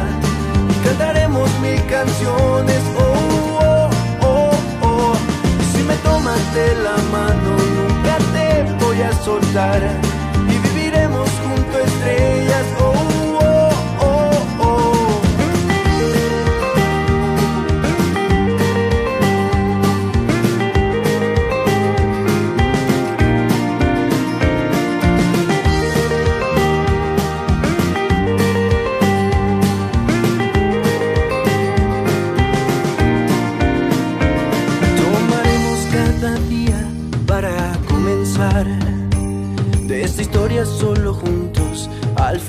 y 0.69 0.85
cantaremos 0.85 1.49
mil 1.61 1.85
canciones. 1.87 2.81
Oh, 2.97 3.09
oh, 3.61 3.89
oh, 4.21 4.51
oh. 4.81 5.13
Y 5.61 5.77
si 5.77 5.83
me 5.83 5.95
tomas 5.97 6.53
de 6.53 6.75
la 6.85 6.97
mano 7.11 7.51
nunca 7.77 8.17
te 8.33 8.85
voy 8.85 9.01
a 9.01 9.11
soltar 9.23 10.16
junto 12.07 13.01
a 13.01 13.06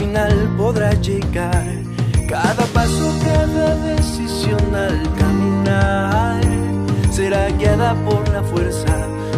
final 0.09 0.55
podrá 0.57 0.93
llegar. 0.95 1.67
Cada 2.27 2.65
paso, 2.73 3.07
cada 3.25 3.75
decisión 3.93 4.75
al 4.75 5.03
caminar 5.19 6.41
será 7.11 7.49
guiada 7.51 7.95
por 8.07 8.27
la 8.29 8.43
fuerza 8.43 8.97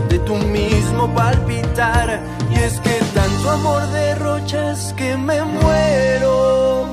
de 0.09 0.19
tu 0.21 0.37
mismo 0.37 1.13
palpitar. 1.13 2.21
Y 2.53 2.55
es 2.55 2.79
que 2.81 2.97
tanto 3.15 3.51
amor 3.51 3.83
derrochas 3.89 4.95
que 4.97 5.17
me 5.17 5.43
muero. 5.43 6.87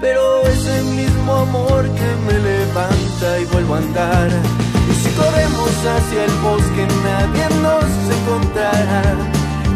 Pero 0.00 0.42
ese 0.42 0.82
mismo 0.82 1.32
amor 1.46 1.82
que 1.98 2.10
me 2.26 2.36
levanta 2.50 3.40
y 3.40 3.44
vuelvo 3.52 3.74
a 3.74 3.78
andar. 3.78 4.30
Y 4.90 4.94
si 5.02 5.10
corremos 5.20 5.72
hacia 5.94 6.24
el 6.28 6.34
bosque 6.46 6.86
nadie 7.08 7.46
nos 7.66 7.90
encontrará. 8.18 9.02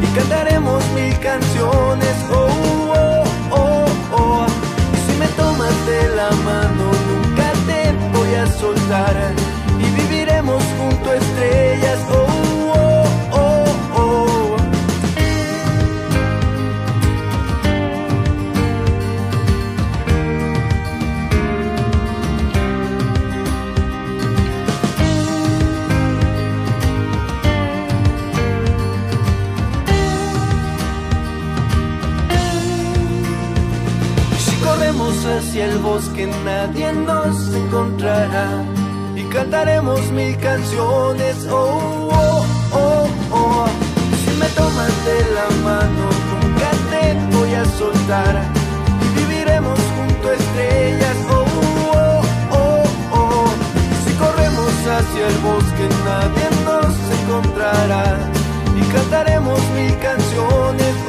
Y 0.04 0.06
cantaremos 0.16 0.82
mil 0.94 1.18
canciones. 1.18 2.16
Oh, 2.30 2.73
la 6.08 6.30
mano 6.30 6.84
nunca 7.08 7.52
te 7.66 7.92
voy 8.16 8.34
a 8.34 8.46
soltar. 8.46 9.16
Y 9.78 10.00
viviremos 10.00 10.62
junto 10.78 11.10
a 11.10 11.16
estrellas. 11.16 11.98
Oh, 12.10 12.43
hacia 35.44 35.66
el 35.66 35.78
bosque 35.78 36.26
nadie 36.44 36.92
nos 36.92 37.54
encontrará 37.54 38.64
y 39.14 39.22
cantaremos 39.24 40.00
mil 40.12 40.36
canciones. 40.38 41.46
Oh, 41.50 42.08
oh, 42.10 42.46
oh, 42.72 43.08
oh. 43.30 43.66
Si 44.22 44.30
me 44.40 44.48
tomas 44.60 44.94
de 45.08 45.18
la 45.36 45.48
mano 45.68 46.04
nunca 46.32 46.70
te 46.90 47.36
voy 47.36 47.52
a 47.54 47.64
soltar 47.78 48.34
y 49.04 49.20
viviremos 49.20 49.78
junto 49.96 50.32
estrellas. 50.32 51.16
Oh, 51.30 51.44
oh, 51.94 52.22
oh, 52.60 52.84
oh. 53.12 53.48
Si 54.04 54.12
corremos 54.14 54.72
hacia 54.96 55.26
el 55.28 55.38
bosque 55.48 55.84
nadie 56.08 56.46
nos 56.68 56.94
encontrará 57.20 58.18
y 58.80 58.82
cantaremos 58.94 59.60
mil 59.76 59.94
canciones. 59.98 61.03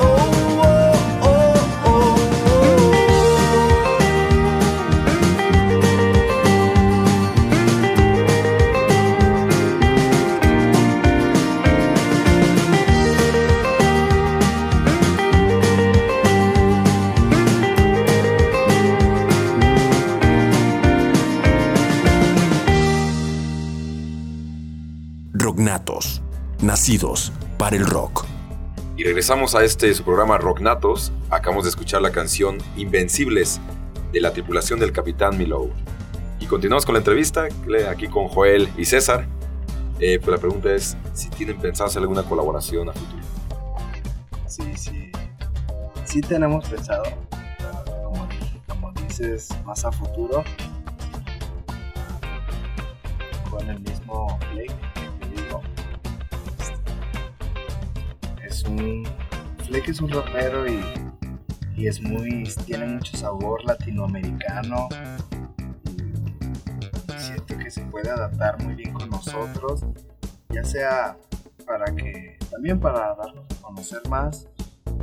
Nacidos 26.86 27.32
para 27.58 27.76
el 27.76 27.84
rock. 27.84 28.26
Y 28.96 29.04
regresamos 29.04 29.56
a 29.56 29.64
este 29.64 29.92
su 29.96 30.04
programa 30.04 30.38
Rocknatos. 30.38 31.12
Acabamos 31.32 31.64
de 31.64 31.72
escuchar 31.72 32.04
la 32.04 32.12
canción 32.12 32.60
Invencibles 32.78 33.60
de 34.12 34.22
la 34.22 34.32
tripulación 34.32 34.80
del 34.80 34.92
Capitán 34.92 35.36
Milo. 35.36 35.72
Y 36.40 36.46
continuamos 36.46 36.86
con 36.86 36.94
la 36.94 37.00
entrevista 37.00 37.48
aquí 37.90 38.08
con 38.08 38.28
Joel 38.28 38.70
y 38.78 38.86
César. 38.86 39.26
Eh, 40.00 40.20
pues 40.20 40.30
la 40.30 40.38
pregunta 40.38 40.72
es 40.76 40.96
si 41.16 41.28
tienen 41.30 41.58
pensado 41.58 41.90
hacer 41.90 42.04
alguna 42.04 42.22
colaboración 42.22 42.88
a 42.88 42.94
futuro. 42.94 43.24
Sí, 44.46 44.78
sí. 44.78 45.12
Sí 46.04 46.22
tenemos 46.22 46.70
pensado, 46.70 47.04
como, 48.04 48.30
como 48.68 48.92
dices, 48.92 49.50
más 49.66 49.84
a 49.86 49.92
futuro. 49.92 50.44
Con 53.50 53.68
el 53.72 53.80
mismo 53.80 54.38
Flake 54.52 54.95
un. 58.68 59.08
Flake 59.66 59.92
es 59.92 60.00
un 60.02 60.10
rapero 60.10 60.68
y, 60.68 60.82
y 61.76 61.88
es 61.88 62.02
muy. 62.02 62.44
tiene 62.66 62.86
mucho 62.86 63.18
sabor 63.18 63.64
latinoamericano. 63.66 64.90
Y 67.08 67.22
siento 67.22 67.58
que 67.58 67.72
se 67.72 67.82
puede 67.84 68.10
adaptar 68.10 68.62
muy 68.64 68.76
bien 68.76 68.94
con 68.94 69.10
nosotros. 69.10 69.82
Ya 70.50 70.64
sea 70.64 71.18
para 71.66 71.86
que 71.96 72.38
también 72.52 72.80
para 72.80 73.16
darnos 73.16 73.46
a 73.52 73.62
conocer 73.62 74.02
más, 74.10 74.48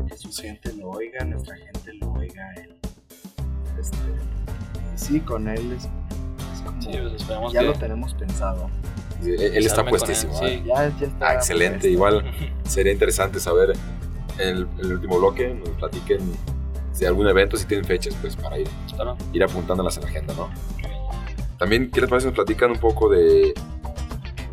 que 0.09 0.17
su 0.17 0.33
gente 0.33 0.73
lo 0.75 0.91
oiga, 0.91 1.25
nuestra 1.25 1.57
gente 1.57 1.95
lo 1.95 2.13
oiga. 2.13 2.53
él. 2.55 2.77
Este, 3.79 3.97
y 4.95 4.99
sí, 4.99 5.21
con 5.21 5.49
él 5.49 5.73
es, 5.73 5.85
es 5.85 6.61
como, 6.65 6.81
Sí, 6.81 6.91
pues 7.27 7.53
ya 7.53 7.61
que 7.61 7.67
lo 7.67 7.75
tenemos 7.75 8.15
pensado. 8.15 8.71
Él, 9.25 9.41
él 9.41 9.67
está 9.67 9.77
con 9.77 9.87
él, 9.87 9.91
puestísimo. 9.91 10.35
sí. 10.39 10.45
¿eh? 10.47 10.63
Ya, 10.67 10.89
ya 10.99 11.07
está 11.07 11.29
Ah, 11.31 11.35
excelente. 11.35 11.75
puesto. 11.79 11.89
Igual 11.89 12.25
sería 12.65 12.93
interesante 12.93 13.39
saber 13.41 13.73
en 14.39 14.49
el, 14.49 14.63
en 14.79 14.81
el 14.87 14.93
último 14.95 15.19
bloque, 15.19 15.55
nos 15.55 15.69
platiquen 15.71 16.21
de 16.99 17.07
algún 17.07 17.27
evento, 17.27 17.57
si 17.57 17.65
tienen 17.67 17.85
fechas, 17.85 18.15
pues 18.21 18.37
para 18.37 18.59
ir, 18.59 18.69
Espero. 18.87 19.17
ir 19.33 19.43
apuntándolas 19.43 19.97
en 19.97 20.05
la 20.05 20.09
agenda, 20.11 20.35
¿no? 20.35 20.49
También, 21.59 21.91
¿qué 21.91 22.01
les 22.01 22.09
parece? 22.11 22.27
Nos 22.29 22.35
platican 22.37 22.71
un 22.71 22.79
poco 22.79 23.09
de 23.09 23.55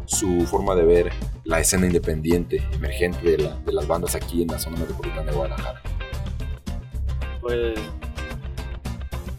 su 0.05 0.41
forma 0.47 0.73
de 0.75 0.83
ver 0.83 1.11
la 1.43 1.59
escena 1.59 1.85
independiente, 1.85 2.67
emergente 2.73 3.31
de, 3.31 3.37
la- 3.37 3.55
de 3.55 3.71
las 3.73 3.87
bandas 3.87 4.15
aquí 4.15 4.41
en 4.41 4.47
la 4.49 4.57
zona 4.59 4.77
metropolitana 4.77 5.23
de 5.29 5.31
Guadalajara. 5.37 5.81
Pues 7.41 7.79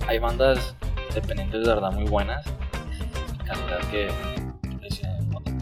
hay 0.06 0.18
bandas 0.18 0.74
dependientes 1.14 1.62
de 1.62 1.68
verdad 1.68 1.92
muy 1.92 2.04
buenas. 2.04 2.44
Calidad 3.46 3.80
que 3.90 4.08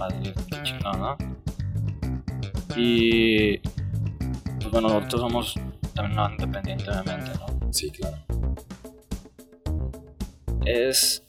decían, 0.06 0.34
"Puta 0.34 0.44
padre, 0.46 0.46
qué 0.48 0.62
chingón, 0.62 1.00
¿no? 1.00 1.16
Y 2.76 3.58
pues 3.58 4.70
bueno, 4.70 4.88
nosotros 4.88 5.20
somos 5.20 5.54
también 5.94 6.18
una 6.18 6.30
independiente, 6.30 6.84
obviamente, 6.90 7.30
¿no? 7.38 7.72
Sí, 7.72 7.90
claro. 7.90 8.16
Es 10.64 11.22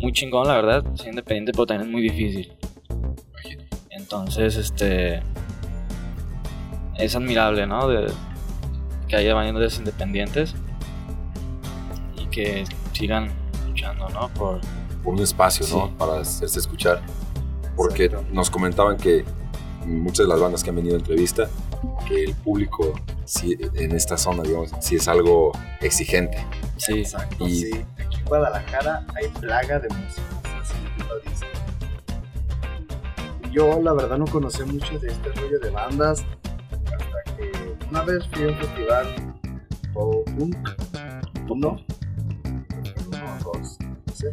muy 0.00 0.12
chingón, 0.12 0.48
la 0.48 0.56
verdad, 0.56 0.84
ser 0.96 1.08
independiente, 1.08 1.52
pero 1.52 1.66
también 1.66 1.88
es 1.88 1.92
muy 1.92 2.02
difícil. 2.02 2.52
Entonces, 3.90 4.56
este. 4.56 5.22
Es 6.96 7.16
admirable, 7.16 7.66
¿no? 7.66 7.88
De, 7.88 8.12
que 9.08 9.16
haya 9.16 9.34
bandas 9.34 9.78
independientes 9.78 10.54
y 12.16 12.26
que 12.26 12.64
sigan 12.92 13.30
luchando, 13.66 14.08
¿no? 14.10 14.28
Por. 14.30 14.60
Por 15.02 15.14
un 15.14 15.20
espacio, 15.20 15.66
¿no? 15.68 15.86
Sí. 15.86 15.94
Para 15.98 16.20
hacerse 16.20 16.58
escuchar. 16.58 17.00
Porque 17.76 18.04
Exacto. 18.06 18.26
nos 18.32 18.50
comentaban 18.50 18.96
que 18.96 19.24
muchas 19.86 20.26
de 20.26 20.28
las 20.28 20.40
bandas 20.40 20.62
que 20.64 20.70
han 20.70 20.76
venido 20.76 20.96
a 20.96 20.98
entrevista, 20.98 21.48
que 22.08 22.24
el 22.24 22.34
público 22.36 22.92
sí, 23.24 23.56
en 23.74 23.92
esta 23.92 24.16
zona, 24.16 24.42
digamos, 24.42 24.70
sí 24.80 24.96
es 24.96 25.08
algo 25.08 25.52
exigente. 25.80 26.38
Sí, 26.76 27.00
Exacto, 27.00 27.46
Y- 27.46 27.54
sí. 27.54 27.84
Aquí 27.98 28.16
en 28.18 28.24
Guadalajara 28.24 29.06
hay 29.14 29.28
plaga 29.40 29.78
de 29.80 29.88
músicos. 29.88 30.24
Yo 33.52 33.80
la 33.80 33.92
verdad 33.92 34.18
no 34.18 34.24
conocí 34.26 34.64
mucho 34.64 34.98
de 34.98 35.08
este 35.08 35.30
rollo 35.32 35.60
de 35.60 35.70
bandas 35.70 36.24
hasta 36.72 37.36
que 37.36 37.52
una 37.88 38.02
vez 38.02 38.26
fui 38.32 38.44
a 38.44 38.48
un 38.48 38.56
festival 38.56 39.34
o 39.94 40.24
punk, 40.24 40.56
uno, 41.48 41.76
uno 43.06 43.38
dos, 43.44 43.78
no 43.80 44.12
sé. 44.12 44.32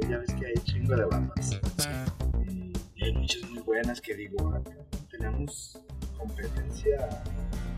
Y 0.00 0.08
ya 0.08 0.16
ves 0.18 0.32
que 0.34 0.46
hay 0.46 0.54
chingo 0.84 0.96
de 0.96 1.04
bandas. 1.04 1.60
Y, 2.46 2.72
y 2.96 3.04
hay 3.04 3.12
muchas 3.14 3.42
muy 3.50 3.60
buenas 3.62 4.00
que 4.00 4.14
digo, 4.14 4.48
acá 4.50 4.70
tenemos 5.10 5.78
competencia. 6.18 7.08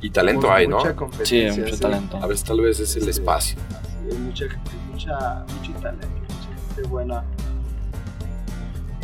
Y 0.00 0.10
talento 0.10 0.52
hay, 0.52 0.66
¿no? 0.66 0.78
mucha 0.78 0.90
sí, 0.90 0.96
competencia, 0.96 1.62
mucho 1.64 1.74
sí. 1.76 1.80
talento. 1.80 2.16
A 2.18 2.26
veces 2.26 2.44
tal 2.44 2.60
vez 2.60 2.80
es 2.80 2.96
el 2.96 3.04
Sí. 3.04 3.10
espacio. 3.10 3.58
Sí, 3.58 4.10
hay 4.12 4.18
mucha, 4.18 4.44
hay 4.44 4.92
mucha, 4.92 5.44
mucho 5.58 5.72
talento, 5.80 6.06
mucha 6.08 6.66
gente 6.74 6.82
buena. 6.88 7.24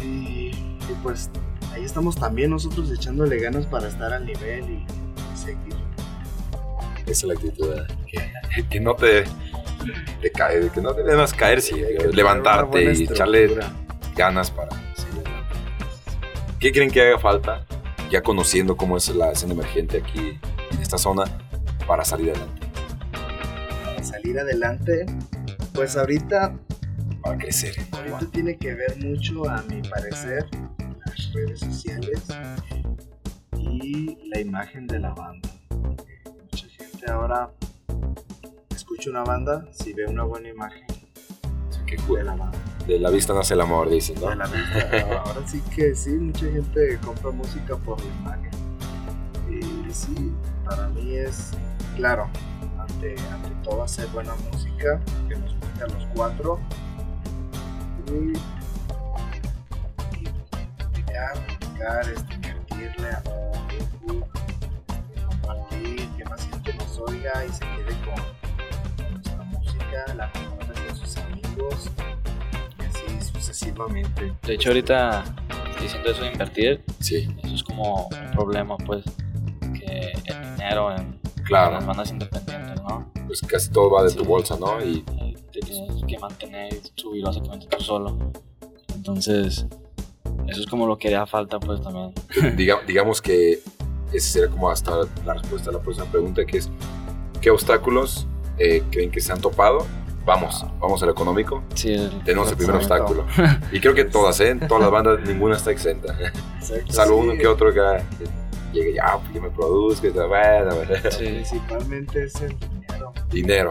Y, 0.02 0.48
y 0.50 0.94
pues 1.02 1.30
ahí 1.72 1.84
estamos 1.84 2.16
también 2.16 2.50
nosotros 2.50 2.90
echándole 2.90 3.38
ganas 3.38 3.66
para 3.66 3.88
estar 3.88 4.12
al 4.12 4.26
nivel 4.26 4.64
y, 4.70 4.74
y 4.74 5.36
seguir. 5.36 5.74
Esa 7.02 7.10
es 7.10 7.24
la 7.24 7.34
actitud. 7.34 7.72
¿eh? 7.74 7.86
Que, 8.54 8.68
que 8.68 8.80
no 8.80 8.94
te, 8.94 9.24
te 10.20 10.30
cae, 10.30 10.68
que 10.70 10.80
no 10.80 10.94
te 10.94 11.02
debas 11.02 11.32
caer, 11.32 11.60
sí, 11.62 11.74
levantarte 12.12 12.92
y 12.92 13.04
echarle 13.04 13.44
estructura. 13.44 13.76
Ganas 14.14 14.50
para 14.50 14.70
seguir 14.94 15.20
adelante. 15.26 15.56
¿Qué 16.58 16.72
creen 16.72 16.90
que 16.90 17.02
haga 17.02 17.18
falta, 17.18 17.66
ya 18.10 18.22
conociendo 18.22 18.76
cómo 18.76 18.96
es 18.96 19.08
la 19.08 19.32
escena 19.32 19.52
emergente 19.54 19.98
aquí 19.98 20.38
en 20.70 20.80
esta 20.80 20.98
zona, 20.98 21.24
para 21.86 22.04
salir 22.04 22.30
adelante, 22.30 22.66
Para 23.84 24.04
salir 24.04 24.38
adelante, 24.38 25.06
pues 25.74 25.96
ahorita, 25.96 26.54
para 27.22 27.38
crecer? 27.38 27.74
ahorita 27.92 28.26
tiene 28.30 28.56
que 28.56 28.74
ver 28.74 28.96
mucho, 29.04 29.48
a 29.48 29.62
mi 29.62 29.82
parecer, 29.82 30.46
las 31.04 31.32
redes 31.32 31.60
sociales 31.60 32.22
y 33.58 34.16
la 34.28 34.40
imagen 34.40 34.86
de 34.86 35.00
la 35.00 35.12
banda. 35.14 35.48
Mucha 36.50 36.68
gente 36.68 37.10
ahora 37.10 37.50
escucha 38.74 39.10
una 39.10 39.24
banda 39.24 39.66
si 39.72 39.92
ve 39.92 40.06
una 40.06 40.22
buena 40.24 40.48
imagen 40.48 40.86
Así 41.68 41.80
que, 41.86 41.96
de 41.96 42.24
la 42.24 42.34
banda. 42.34 42.58
De 42.86 42.98
la 42.98 43.10
vista 43.10 43.32
nace 43.34 43.54
el 43.54 43.60
amor, 43.60 43.88
dicen, 43.88 44.16
¿no? 44.20 44.30
de 44.30 44.36
la 44.36 44.46
vista. 44.46 45.22
Ahora 45.24 45.46
sí 45.46 45.62
que 45.74 45.94
sí, 45.94 46.10
mucha 46.10 46.46
gente 46.46 46.98
compra 47.04 47.30
música 47.30 47.76
por 47.76 48.00
la 48.00 48.06
imagen. 48.06 48.50
Y 49.50 49.92
sí, 49.92 50.32
para 50.64 50.88
mí 50.88 51.14
es 51.14 51.50
claro, 51.96 52.28
ante, 52.78 53.14
ante 53.30 53.50
todo 53.62 53.82
hacer 53.82 54.06
buena 54.08 54.34
música, 54.50 55.00
que 55.28 55.36
nos 55.36 55.54
guste 55.54 55.84
a 55.84 55.86
los 55.86 56.06
cuatro. 56.14 56.58
Y, 58.08 58.32
idear, 60.98 61.34
publicar, 61.46 62.08
este, 62.10 62.34
invertirle 62.34 63.08
a 63.08 63.22
Facebook, 63.68 64.26
compartir, 65.26 66.08
que 66.16 66.24
más 66.24 66.46
gente 66.46 66.74
nos 66.74 66.98
oiga 66.98 67.44
y 67.44 67.52
se 67.52 67.60
quede 67.60 67.96
con, 68.04 69.04
con 69.04 69.14
nuestra 69.14 69.44
música, 69.44 70.14
la 70.16 70.32
comparte 70.32 70.86
con 70.86 70.96
sus 70.96 71.16
amigos 71.18 71.90
sucesivamente. 73.22 74.32
De 74.42 74.54
hecho, 74.54 74.70
ahorita 74.70 75.24
diciendo 75.80 76.10
eso 76.10 76.22
de 76.22 76.32
invertir, 76.32 76.84
Sí, 77.00 77.28
eso 77.42 77.54
es 77.54 77.62
como 77.62 78.06
un 78.08 78.30
problema, 78.32 78.76
pues. 78.78 79.04
Que 79.78 80.12
el 80.26 80.56
dinero 80.56 80.94
en 80.96 81.18
claro. 81.44 81.72
las 81.74 81.86
bandas 81.86 82.10
independientes, 82.10 82.80
¿no? 82.82 83.10
Pues 83.26 83.40
casi 83.42 83.70
todo 83.70 83.90
va 83.90 84.04
de 84.04 84.12
tu 84.12 84.20
Sí. 84.22 84.26
bolsa, 84.26 84.56
¿no? 84.58 84.84
Y 84.84 85.02
te 85.52 85.60
tienes 85.60 86.02
que 86.06 86.18
mantener 86.18 86.72
y 86.74 86.80
subir 87.00 87.24
básicamente 87.24 87.66
tú 87.66 87.82
solo. 87.82 88.18
Entonces, 88.94 89.66
eso 90.48 90.60
es 90.60 90.66
como 90.66 90.86
lo 90.86 90.98
que 90.98 91.08
haría 91.08 91.26
falta, 91.26 91.58
pues 91.58 91.80
también. 91.82 92.12
diga- 92.56 92.84
digamos 92.86 93.20
que 93.20 93.60
esa 94.12 94.28
sería 94.32 94.48
como 94.48 94.70
hasta 94.70 94.92
la 95.24 95.34
respuesta 95.34 95.70
a 95.70 95.72
la 95.72 95.80
próxima 95.80 96.06
pregunta, 96.06 96.44
que 96.44 96.58
es, 96.58 96.70
¿qué 97.40 97.50
obstáculos 97.50 98.26
eh, 98.58 98.82
creen 98.90 99.10
que 99.10 99.20
se 99.20 99.32
han 99.32 99.40
topado? 99.40 99.86
Vamos, 100.24 100.64
vamos 100.78 101.02
al 101.02 101.10
económico. 101.10 101.64
Sí, 101.74 101.94
el- 101.94 102.22
Tenemos 102.24 102.48
el 102.50 102.56
primer 102.56 102.76
Exacto. 102.76 103.12
obstáculo. 103.24 103.26
Y 103.72 103.80
creo 103.80 103.92
que 103.94 104.04
todas, 104.04 104.38
¿eh? 104.40 104.54
Todas 104.68 104.82
las 104.82 104.90
bandas, 104.90 105.18
ninguna 105.26 105.56
está 105.56 105.70
exenta. 105.72 106.16
Salvo 106.88 107.16
uno 107.16 107.32
que 107.34 107.46
otro 107.46 107.72
que, 107.72 107.80
llegue 108.72 108.94
ya, 108.94 109.18
pues 109.18 109.34
yo 109.34 109.42
me 109.42 109.50
produzco 109.50 110.06
y 110.06 110.10
bueno, 110.10 110.28
bueno. 110.76 110.94
sí, 111.10 111.24
Principalmente 111.24 112.24
es 112.24 112.40
el 112.40 112.56
dinero. 112.58 113.12
Dinero. 113.30 113.70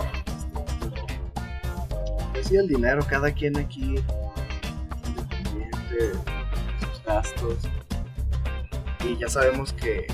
Pues 2.34 2.48
sí, 2.48 2.56
el 2.58 2.68
dinero, 2.68 3.02
cada 3.10 3.32
quien 3.32 3.58
aquí 3.58 3.96
es 3.96 5.10
independiente 5.10 5.96
de 5.96 6.12
sus 6.14 7.04
gastos. 7.06 7.56
Y 9.06 9.18
ya 9.18 9.28
sabemos 9.30 9.74
que, 9.74 10.06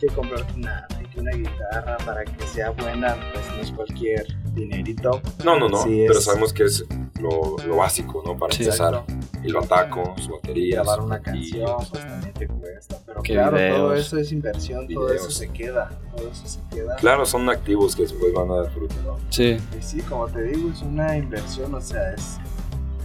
que 0.00 0.06
comprarte 0.08 0.52
una, 0.54 0.86
una 1.16 1.30
guitarra 1.32 1.96
para 2.04 2.24
que 2.24 2.46
sea 2.48 2.70
buena, 2.70 3.16
pues 3.32 3.46
no 3.56 3.62
es 3.62 3.70
cualquier 3.72 4.26
dinerito. 4.54 5.20
No, 5.44 5.58
no, 5.58 5.68
no. 5.68 5.82
Sí, 5.82 6.04
pero 6.06 6.18
es- 6.18 6.24
sabemos 6.24 6.52
que 6.52 6.64
es 6.64 6.84
lo, 7.20 7.56
lo 7.66 7.76
básico, 7.76 8.22
¿no? 8.24 8.36
Para 8.36 8.54
Sí, 8.54 8.64
empezar. 8.64 8.94
Exacto. 8.94 9.14
El 9.42 9.54
bataco, 9.54 10.14
su 10.18 10.32
batería. 10.32 10.76
Grabar 10.82 11.00
una 11.00 11.20
canción, 11.20 11.76
pues 11.90 12.04
también 12.06 12.32
te 12.32 12.48
cuesta. 12.48 12.96
Pero 13.04 13.22
Qué 13.22 13.32
claro, 13.34 13.58
todo 13.76 13.94
eso 13.94 14.18
es 14.18 14.32
inversión, 14.32 14.88
todo 14.88 15.12
eso 15.12 15.30
se 15.30 15.48
queda. 15.48 15.90
Todo 16.16 16.30
eso 16.30 16.46
se 16.46 16.60
queda. 16.74 16.96
Claro, 16.96 17.26
son 17.26 17.48
activos 17.50 17.94
que 17.94 18.02
después 18.02 18.32
van 18.32 18.50
a 18.50 18.56
dar 18.62 18.70
fruto, 18.72 18.94
¿no? 19.04 19.18
sí. 19.30 19.56
Y 19.78 19.82
sí, 19.82 20.00
como 20.02 20.26
te 20.28 20.42
digo, 20.44 20.70
es 20.70 20.80
una 20.82 21.16
inversión, 21.16 21.74
o 21.74 21.80
sea, 21.80 22.12
es, 22.14 22.38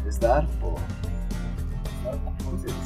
es 0.08 0.20
dar 0.20 0.48
por. 0.60 0.76
¿Cómo 2.46 2.58
se 2.60 2.68
dice? 2.68 2.78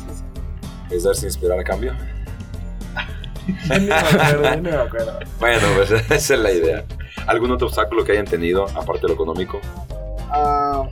Es 0.96 1.04
dar 1.04 1.16
sin 1.16 1.28
esperar 1.30 1.60
a 1.60 1.64
cambio. 1.64 1.94
Me 3.68 3.94
acuerdo, 3.94 4.62
me 4.62 4.72
acuerdo. 4.72 5.20
Bueno, 5.40 5.68
pues 5.76 5.92
esa 6.12 6.34
es 6.36 6.40
la 6.40 6.52
idea. 6.52 6.86
¿Algún 7.28 7.52
otro 7.52 7.68
obstáculo 7.68 8.04
que 8.04 8.12
hayan 8.14 8.26
tenido, 8.26 8.66
aparte 8.76 9.02
de 9.04 9.08
lo 9.10 9.14
económico? 9.14 9.60
Ah, 10.30 10.88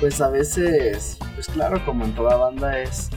pues 0.00 0.20
a 0.20 0.28
veces, 0.30 1.18
pues 1.34 1.46
claro, 1.48 1.84
como 1.84 2.04
en 2.04 2.14
toda 2.14 2.36
banda 2.36 2.78
es 2.78 3.10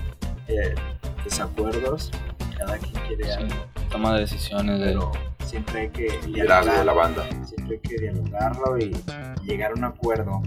eh, 0.47 0.76
desacuerdos, 1.24 2.12
cada 2.58 2.78
quien 2.78 2.93
quiere 3.08 3.24
Sí. 3.26 3.32
algo, 3.32 3.56
Toma 3.89 4.14
de 4.16 4.22
decisiones 4.22 4.80
de... 4.80 4.86
pero 4.88 5.12
siempre 5.45 5.82
hay 5.82 5.89
que 5.89 6.20
Liderazgo 6.28 6.72
de 6.72 6.86
la 6.86 6.93
dialogarlo, 6.93 6.95
banda. 6.95 7.45
siempre 7.45 7.76
hay 7.76 7.80
que 7.82 7.97
dialogarlo 8.01 8.78
y 8.78 8.95
llegar 9.45 9.72
a 9.72 9.74
un 9.76 9.84
acuerdo. 9.86 10.41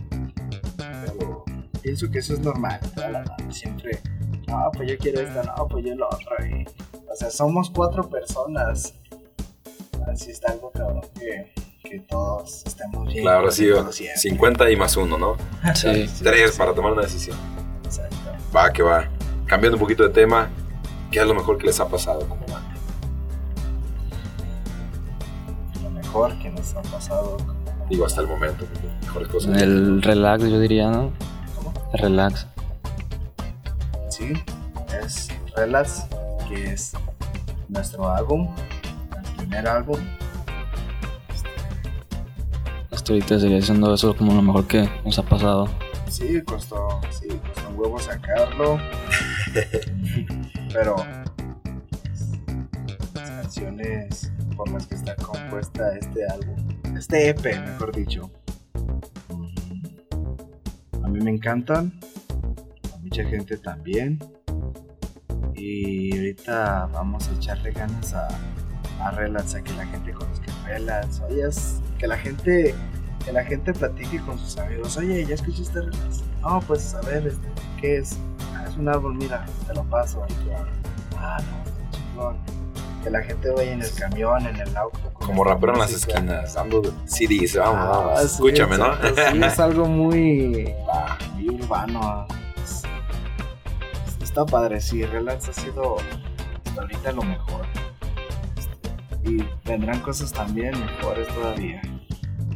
Pero 0.77 1.45
pienso 1.83 2.11
que 2.11 2.19
eso 2.19 2.35
es 2.35 2.41
normal, 2.41 2.79
toda 2.95 3.09
la 3.11 3.19
banda, 3.21 3.51
siempre 3.51 3.99
no, 4.47 4.71
pues 4.75 4.91
yo 4.91 4.99
quiero 4.99 5.21
esta, 5.21 5.43
no, 5.43 5.67
pues 5.69 5.85
yo 5.85 5.95
lo 5.95 6.07
otro. 6.09 6.47
y- 6.47 6.65
o 7.11 7.15
sea, 7.17 7.31
somos 7.31 7.71
cuatro 7.71 8.09
personas. 8.09 8.95
Así 10.21 10.33
está 10.33 10.51
algo 10.51 10.73
cabrón 10.73 11.03
que, 11.17 11.53
que 11.85 12.01
todos 12.01 12.65
estemos 12.67 13.07
bien. 13.07 13.23
Claro, 13.23 13.53
sí, 13.53 13.69
contentos 13.69 13.95
siempre. 13.95 14.19
50 14.21 14.71
y 14.73 14.77
más 14.77 14.97
uno, 14.97 15.17
¿no? 15.17 15.37
Sí. 15.77 16.11
Tres 16.25 16.57
para 16.57 16.75
tomar 16.75 16.91
una 16.91 17.03
decisión. 17.03 17.37
Exacto. 17.85 18.17
Va, 18.55 18.73
que 18.73 18.83
va. 18.83 19.09
Cambiando 19.47 19.77
un 19.77 19.81
poquito 19.81 20.03
de 20.03 20.09
tema, 20.09 20.51
¿qué 21.13 21.21
es 21.21 21.27
lo 21.27 21.35
mejor 21.35 21.57
que 21.57 21.67
les 21.69 21.79
ha 21.79 21.89
pasado 21.89 22.19
como 22.29 22.41
banda? 22.41 22.75
Lo 25.85 25.91
mejor 25.91 26.37
que 26.41 26.51
nos 26.51 26.75
ha 26.75 26.83
pasado. 26.83 27.37
Digo, 27.89 28.05
hasta 28.05 28.21
el 28.21 28.27
momento, 28.27 28.67
mejores 29.03 29.29
cosas. 29.29 29.63
El 29.63 30.03
relax, 30.03 30.43
yo 30.43 30.59
diría, 30.59 30.91
¿no? 30.91 31.13
¿Cómo? 31.55 31.73
El 31.93 32.01
relax. 32.01 32.45
Sí, 34.09 34.33
es 35.01 35.29
Relax, 35.55 36.07
que 36.49 36.73
es 36.73 36.93
nuestro 37.69 38.11
álbum, 38.11 38.53
primer 39.49 39.67
álbum. 39.67 39.99
Hasta 42.91 43.13
ahorita 43.13 43.39
sería 43.39 43.63
siendo 43.63 43.95
eso 43.95 44.15
como 44.15 44.35
lo 44.35 44.43
mejor 44.43 44.67
que 44.67 44.89
nos 45.05 45.19
ha 45.19 45.23
pasado. 45.23 45.69
Sí, 46.09 46.43
costó, 46.43 47.01
sí, 47.11 47.29
costó 47.29 47.69
un 47.71 47.79
huevo 47.79 47.99
sacarlo. 47.99 48.79
Pero 50.73 50.97
las 53.15 53.31
canciones 53.31 54.33
por 54.57 54.71
las 54.71 54.87
que 54.87 54.97
está 54.97 55.17
compuesta 55.17 55.97
este 55.97 56.27
álbum, 56.27 56.57
este 56.97 57.31
EP, 57.31 57.45
mejor 57.45 57.95
dicho, 57.95 58.31
a 61.03 61.09
mí 61.09 61.21
me 61.21 61.31
encantan, 61.31 61.99
a 62.95 62.99
mucha 62.99 63.25
gente 63.25 63.57
también. 63.57 64.19
Y 65.55 66.15
ahorita 66.17 66.87
vamos 66.93 67.29
a 67.29 67.33
echarle 67.33 67.73
ganas 67.73 68.15
a, 68.15 68.29
a 69.01 69.11
Relax, 69.13 69.55
a 69.55 69.63
que 69.63 69.73
la 69.75 69.87
gente 69.87 70.13
conozca 70.13 70.47
Relax. 70.67 71.21
Oye, 71.29 71.47
es 71.47 71.81
que 71.99 72.07
la 72.07 72.17
gente 72.19 72.75
que 73.25 73.33
la 73.33 73.45
gente 73.45 73.73
platique 73.75 74.21
con 74.23 74.39
sus 74.39 74.57
amigos. 74.59 74.97
Oye, 74.97 75.25
¿ya 75.27 75.35
escuchaste 75.35 75.81
Relax? 75.83 76.23
No, 76.41 76.61
pues 76.63 76.95
a 76.95 77.01
ver, 77.03 77.27
este, 77.27 77.49
¿qué 77.81 77.99
es? 77.99 78.17
"Ah, 78.55 78.65
es 78.69 78.77
un 78.77 78.89
árbol, 78.89 79.15
mira, 79.17 79.45
te 79.67 79.75
lo 79.75 79.83
paso. 79.85 80.25
Ah, 81.17 81.39
no, 81.41 81.91
chingón. 81.99 82.37
Que 83.03 83.11
la 83.11 83.23
gente 83.23 83.51
vaya 83.51 83.73
en 83.73 83.83
el 83.83 83.93
camión, 83.95 84.47
en 84.47 84.57
el 84.57 84.77
auto. 84.77 84.99
Como 85.15 85.45
rapero 85.45 85.75
en 85.75 85.79
las 85.81 85.93
esquinas, 85.93 86.55
dando 86.55 86.83
CDs, 87.07 87.57
vamos, 87.57 87.77
Ah, 87.81 87.89
vamos. 88.07 88.23
Escúchame, 88.23 88.79
¿no? 88.79 88.95
Sí, 88.97 89.43
es 89.45 89.59
algo 89.61 89.87
muy, 89.87 90.75
muy 91.35 91.49
urbano. 91.51 92.27
Es- 92.63 92.83
Está 94.23 94.45
padre, 94.47 94.81
sí, 94.81 95.05
Relax 95.05 95.49
ha 95.49 95.53
sido 95.53 95.97
hasta 96.67 96.81
ahorita 96.83 97.13
lo 97.13 97.23
mejor. 97.23 97.67
Y 99.25 99.45
vendrán 99.65 100.01
cosas 100.01 100.33
también 100.33 100.73
mejores 100.79 101.29
todavía. 101.29 101.83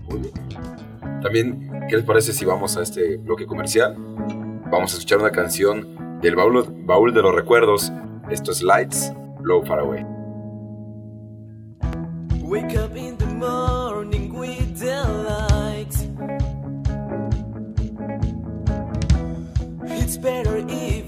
Muy 0.09 0.21
bien. 0.21 0.33
También, 1.23 1.71
¿qué 1.89 1.97
les 1.97 2.05
parece 2.05 2.33
si 2.33 2.45
vamos 2.45 2.77
a 2.77 2.83
este 2.83 3.17
bloque 3.17 3.47
comercial? 3.47 3.97
Vamos 4.71 4.93
a 4.93 4.97
escuchar 4.97 5.19
una 5.19 5.31
canción 5.31 6.21
del 6.21 6.35
baúl, 6.37 6.65
baúl 6.85 7.13
de 7.13 7.23
los 7.23 7.35
recuerdos. 7.35 7.93
Esto 8.31 8.53
es 8.53 8.63
Lights, 8.63 9.13
Blow 9.41 9.65
Far 9.65 9.81
Away. 9.81 10.05
Wake 12.43 12.77
up 12.77 12.97
in 12.97 13.17
the 13.17 13.27
morning 13.27 14.33
with 14.33 14.79
the 14.79 15.03
light. 15.29 15.95
It's 19.85 20.17
better 20.17 20.65
if 20.69 21.02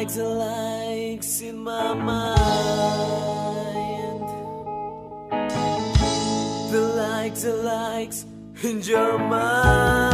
The 0.00 0.06
lights, 0.06 0.16
the 0.16 0.24
lights 0.24 1.40
in 1.42 1.58
my 1.58 1.92
mind. 1.92 2.40
The 6.72 6.80
lights, 6.96 7.42
the 7.42 7.52
lights 7.52 8.24
in 8.62 8.80
your 8.80 9.18
mind. 9.18 10.09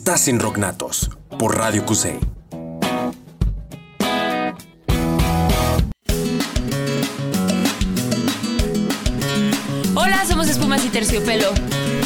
Estás 0.00 0.28
en 0.28 0.40
Rocknatos 0.40 1.10
por 1.38 1.58
Radio 1.58 1.84
QC. 1.84 2.18
Hola, 9.94 10.24
somos 10.26 10.48
Espumas 10.48 10.86
y 10.86 10.88
Terciopelo. 10.88 11.48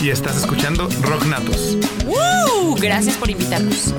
Y 0.02 0.10
estás 0.10 0.38
escuchando 0.38 0.88
Rock 1.02 1.26
Natos. 1.26 1.78
¡Woo! 2.04 2.74
Gracias 2.74 3.16
por 3.16 3.30
invitarnos. 3.30 3.94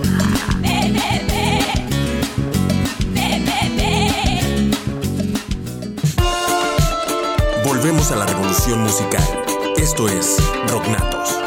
Volvemos 7.64 8.12
a 8.12 8.18
la 8.18 8.26
revolución 8.26 8.82
musical. 8.82 9.24
Esto 9.78 10.10
es 10.10 10.36
Rocknatos. 10.68 11.45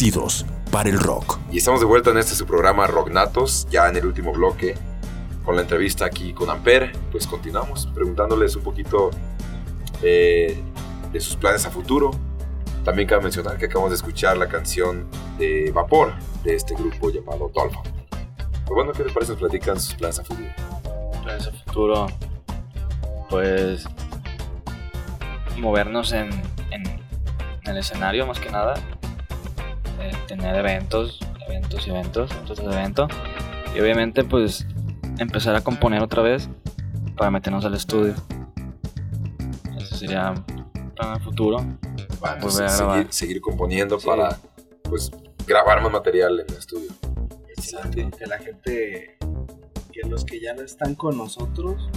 Nacidos 0.00 0.46
para 0.72 0.88
el 0.88 0.98
rock. 0.98 1.38
Y 1.52 1.58
estamos 1.58 1.78
de 1.80 1.84
vuelta 1.84 2.08
en 2.08 2.16
este 2.16 2.34
su 2.34 2.46
programa 2.46 2.86
Rocknatos, 2.86 3.66
ya 3.70 3.86
en 3.86 3.98
el 3.98 4.06
último 4.06 4.32
bloque, 4.32 4.74
con 5.44 5.56
la 5.56 5.62
entrevista 5.62 6.06
aquí 6.06 6.32
con 6.32 6.48
Amper. 6.48 6.92
Pues 7.12 7.26
continuamos 7.26 7.86
preguntándoles 7.94 8.56
un 8.56 8.62
poquito 8.62 9.10
eh, 10.02 10.58
de 11.12 11.20
sus 11.20 11.36
planes 11.36 11.66
a 11.66 11.70
futuro. 11.70 12.12
También 12.82 13.06
cabe 13.06 13.24
mencionar 13.24 13.58
que 13.58 13.66
acabamos 13.66 13.90
de 13.90 13.96
escuchar 13.96 14.38
la 14.38 14.48
canción 14.48 15.06
de 15.38 15.70
Vapor 15.70 16.14
de 16.44 16.54
este 16.54 16.74
grupo 16.74 17.10
llamado 17.10 17.50
Dolphin. 17.54 17.82
Pues 18.08 18.70
bueno, 18.70 18.92
¿qué 18.92 19.04
les 19.04 19.12
parece? 19.12 19.32
Nos 19.32 19.40
platican 19.40 19.78
sus 19.78 19.96
planes 19.96 20.18
a 20.18 20.24
futuro. 20.24 20.48
Planes 21.22 21.46
a 21.46 21.52
futuro, 21.52 22.06
pues 23.28 23.84
movernos 25.58 26.12
en, 26.12 26.30
en, 26.70 26.86
en 26.86 27.70
el 27.70 27.76
escenario 27.76 28.26
más 28.26 28.40
que 28.40 28.50
nada, 28.50 28.72
tener 30.30 30.54
eventos, 30.54 31.18
eventos 31.48 31.84
y 31.88 31.90
eventos, 31.90 32.30
eventos 32.30 32.58
de 32.58 32.64
evento 32.66 33.08
y 33.74 33.80
obviamente 33.80 34.22
pues 34.22 34.64
empezar 35.18 35.56
a 35.56 35.60
componer 35.60 36.02
otra 36.02 36.22
vez 36.22 36.48
para 37.16 37.32
meternos 37.32 37.64
al 37.64 37.74
estudio. 37.74 38.14
Ese 39.76 39.96
sería 39.96 40.32
plan 40.94 41.14
a 41.14 41.18
futuro. 41.18 41.58
A 42.22 42.34
grabar. 42.36 42.70
seguir, 42.70 43.06
seguir 43.10 43.40
componiendo 43.40 43.98
Sí. 43.98 44.06
para 44.06 44.38
pues 44.84 45.10
grabar 45.48 45.82
más 45.82 45.90
material 45.90 46.38
en 46.38 46.46
el 46.48 46.56
estudio. 46.56 46.90
Excelente. 47.48 48.08
Que 48.16 48.26
la 48.26 48.38
gente, 48.38 49.18
que 49.92 50.08
los 50.08 50.24
que 50.24 50.40
ya 50.40 50.54
no 50.54 50.62
están 50.62 50.94
con 50.94 51.18
nosotros, 51.18 51.88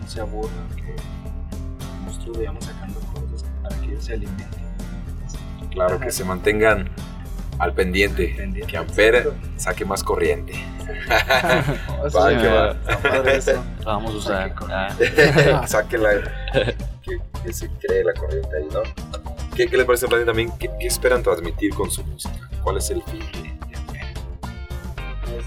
no 0.00 0.08
se 0.08 0.20
aburran, 0.20 0.68
que 0.74 0.96
nosotros 2.04 2.36
vayamos 2.36 2.64
sacando 2.64 2.98
cosas 3.14 3.48
para 3.62 3.76
que 3.80 3.86
ellos 3.92 4.04
se 4.04 4.14
alimenten. 4.14 4.60
Claro, 5.70 6.00
que 6.00 6.10
se 6.10 6.24
mantengan 6.24 6.90
al 7.60 7.72
pendiente, 7.74 8.64
que 8.66 8.76
Amper 8.76 9.32
saque 9.56 9.84
más 9.84 10.02
corriente. 10.02 10.54
Va. 12.16 12.74
eso. 13.30 13.62
Vamos 13.84 14.14
a 14.14 14.16
usar. 14.16 14.54
Ah. 14.70 15.64
Saque 15.66 15.98
la. 15.98 16.10
Que, 17.02 17.18
que 17.44 17.52
se 17.52 17.68
cree 17.78 18.02
la 18.04 18.12
corriente 18.14 18.48
ahí, 18.56 18.66
¿no? 18.72 18.80
¿Qué, 19.54 19.66
qué 19.68 19.76
les 19.76 19.86
parece 19.86 20.08
Planeta, 20.08 20.30
también? 20.30 20.50
¿Qué, 20.58 20.70
qué 20.80 20.86
esperan 20.86 21.22
transmitir 21.22 21.74
con 21.74 21.90
su 21.90 22.02
música? 22.04 22.48
¿Cuál 22.62 22.78
es 22.78 22.90
el 22.90 23.02
fin 23.04 23.20
de, 23.20 23.68
de 23.68 23.76
Amper? 23.76 24.06
Pues, 25.24 25.44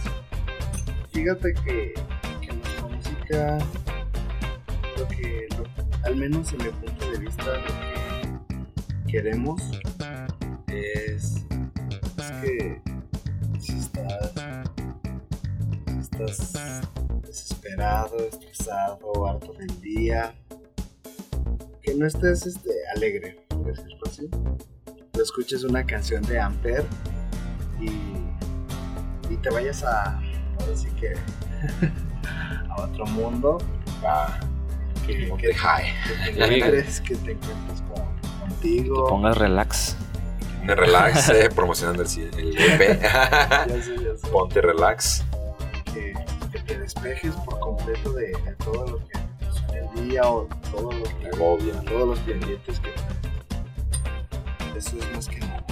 fíjate 1.12 1.54
que, 1.54 1.94
que 2.42 2.54
nuestra 2.54 2.88
música, 2.88 3.58
lo 4.98 5.08
que, 5.08 5.48
lo- 5.58 6.06
al 6.08 6.16
menos 6.16 6.52
en 6.54 6.58
mi 6.60 6.70
punto 6.70 7.12
de 7.12 7.18
vista, 7.20 7.44
lo 7.46 9.06
que 9.06 9.12
queremos 9.12 9.62
es, 10.68 11.33
es 12.26 12.32
que 12.42 12.82
si 13.60 13.78
estás, 13.80 14.32
si 15.88 16.00
estás 16.00 16.82
desesperado, 17.22 18.18
estresado, 18.20 19.28
harto 19.28 19.54
del 19.54 19.82
día, 19.82 20.34
que 21.82 21.96
no 21.96 22.06
estés 22.06 22.46
este, 22.46 22.72
alegre, 22.96 23.46
por 23.50 23.66
decirlo 23.66 24.00
así. 24.06 24.30
Tú 25.12 25.22
escuches 25.22 25.64
una 25.64 25.86
canción 25.86 26.22
de 26.24 26.40
Amper 26.40 26.86
y 27.80 27.90
y 29.30 29.38
te 29.38 29.50
vayas 29.50 29.84
a, 29.84 30.18
ahora 30.60 30.76
sí 30.76 30.90
que, 31.00 31.14
a 32.70 32.82
otro 32.82 33.06
mundo, 33.08 33.58
Ah, 34.06 34.38
que, 35.08 35.14
que, 35.16 35.28
que 35.38 35.54
te 35.54 36.46
encuentres, 36.46 37.00
que 37.08 37.16
te 37.16 37.32
encuentres 37.32 37.82
con- 37.84 38.40
contigo. 38.50 39.06
Te 39.06 39.10
pongas 39.10 39.38
relax. 39.38 39.83
Un 40.64 40.70
relax, 40.70 41.30
eh, 41.30 41.50
promocionando 41.54 42.04
el, 42.04 42.10
el 42.38 42.58
EP. 42.58 43.02
Ya 43.02 43.68
sé, 43.68 43.96
ya 43.98 44.18
sé. 44.22 44.28
Ponte 44.32 44.62
relax. 44.62 45.24
que, 45.94 46.14
que 46.52 46.60
te 46.60 46.80
despejes 46.80 47.34
por 47.46 47.60
completo 47.60 48.14
de, 48.14 48.28
de 48.28 48.56
todo 48.64 48.86
lo 48.88 48.98
que 49.08 49.18
en 49.78 49.98
el 49.98 50.10
día 50.10 50.24
o 50.24 50.48
todo 50.72 50.92
lo 50.92 51.04
que 51.04 51.28
agobia. 51.34 51.74
todos 51.82 52.08
los 52.10 52.20
pendientes 52.20 52.80
que 52.80 52.94
eso 54.78 54.98
es 54.98 55.16
más 55.16 55.28
que 55.28 55.40
nada. 55.40 55.64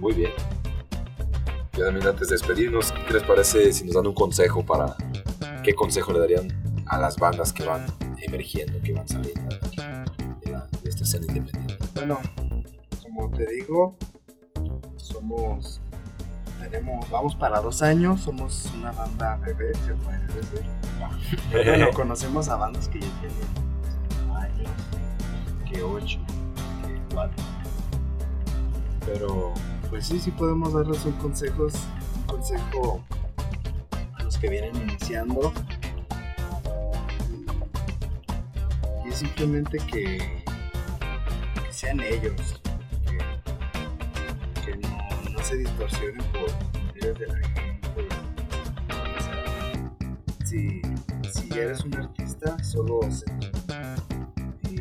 Muy 0.00 0.14
bien. 0.14 0.32
Y 1.74 1.80
también 1.80 2.06
antes 2.08 2.28
de 2.28 2.34
despedirnos, 2.36 2.92
¿qué 3.06 3.14
les 3.14 3.22
parece 3.22 3.72
si 3.72 3.84
nos 3.84 3.94
dan 3.94 4.06
un 4.06 4.14
consejo 4.14 4.64
para 4.64 4.96
qué 5.62 5.74
consejo 5.74 6.12
le 6.12 6.20
darían 6.20 6.48
a 6.86 6.98
las 6.98 7.16
bandas 7.16 7.52
que 7.52 7.64
van 7.64 7.86
emergiendo, 8.22 8.80
que 8.82 8.92
van 8.92 9.06
saliendo 9.06 9.56
de, 10.40 10.50
la- 10.52 10.66
de 10.82 10.88
esta 10.90 11.04
escena 11.04 11.26
independiente? 11.28 11.76
Bueno, 11.94 12.18
como 13.18 13.36
te 13.36 13.46
digo, 13.46 13.96
somos, 14.96 15.80
tenemos, 16.60 17.10
vamos 17.10 17.34
para 17.34 17.60
dos 17.60 17.82
años, 17.82 18.20
somos 18.20 18.70
una 18.76 18.92
banda 18.92 19.36
bebé, 19.38 19.74
se 19.74 19.92
puede 19.94 20.24
decir. 20.28 20.64
Bueno, 21.50 21.88
conocemos 21.94 22.48
a 22.48 22.54
bandas 22.54 22.88
que 22.88 23.00
ya 23.00 23.08
tienen 23.20 24.36
años, 24.36 24.70
que 25.68 25.82
ocho, 25.82 26.20
que 26.86 27.14
cuatro. 27.14 27.44
Pero, 29.04 29.52
pues 29.90 30.06
sí, 30.06 30.20
sí 30.20 30.30
podemos 30.30 30.72
darles 30.72 31.04
un 31.04 31.12
consejo, 31.14 31.64
un 31.64 32.22
consejo 32.22 33.02
a 34.14 34.22
los 34.22 34.38
que 34.38 34.48
vienen 34.48 34.76
iniciando. 34.76 35.52
Y, 39.04 39.08
es 39.08 39.16
simplemente 39.16 39.78
que 39.78 40.44
sean 41.70 42.00
ellos, 42.00 42.57
se 45.48 45.56
distorsionen 45.56 46.26
por 46.32 46.52
comentarios 46.52 47.18
de 47.18 47.26
la 47.26 47.34
gente. 47.36 47.88
O 48.90 49.20
sea, 49.22 50.44
si, 50.44 50.82
si 51.32 51.58
eres 51.58 51.82
un 51.84 51.94
artista, 51.94 52.62
solo 52.62 53.00
sé 53.10 53.24
tú. 53.40 53.48
Y, 54.68 54.74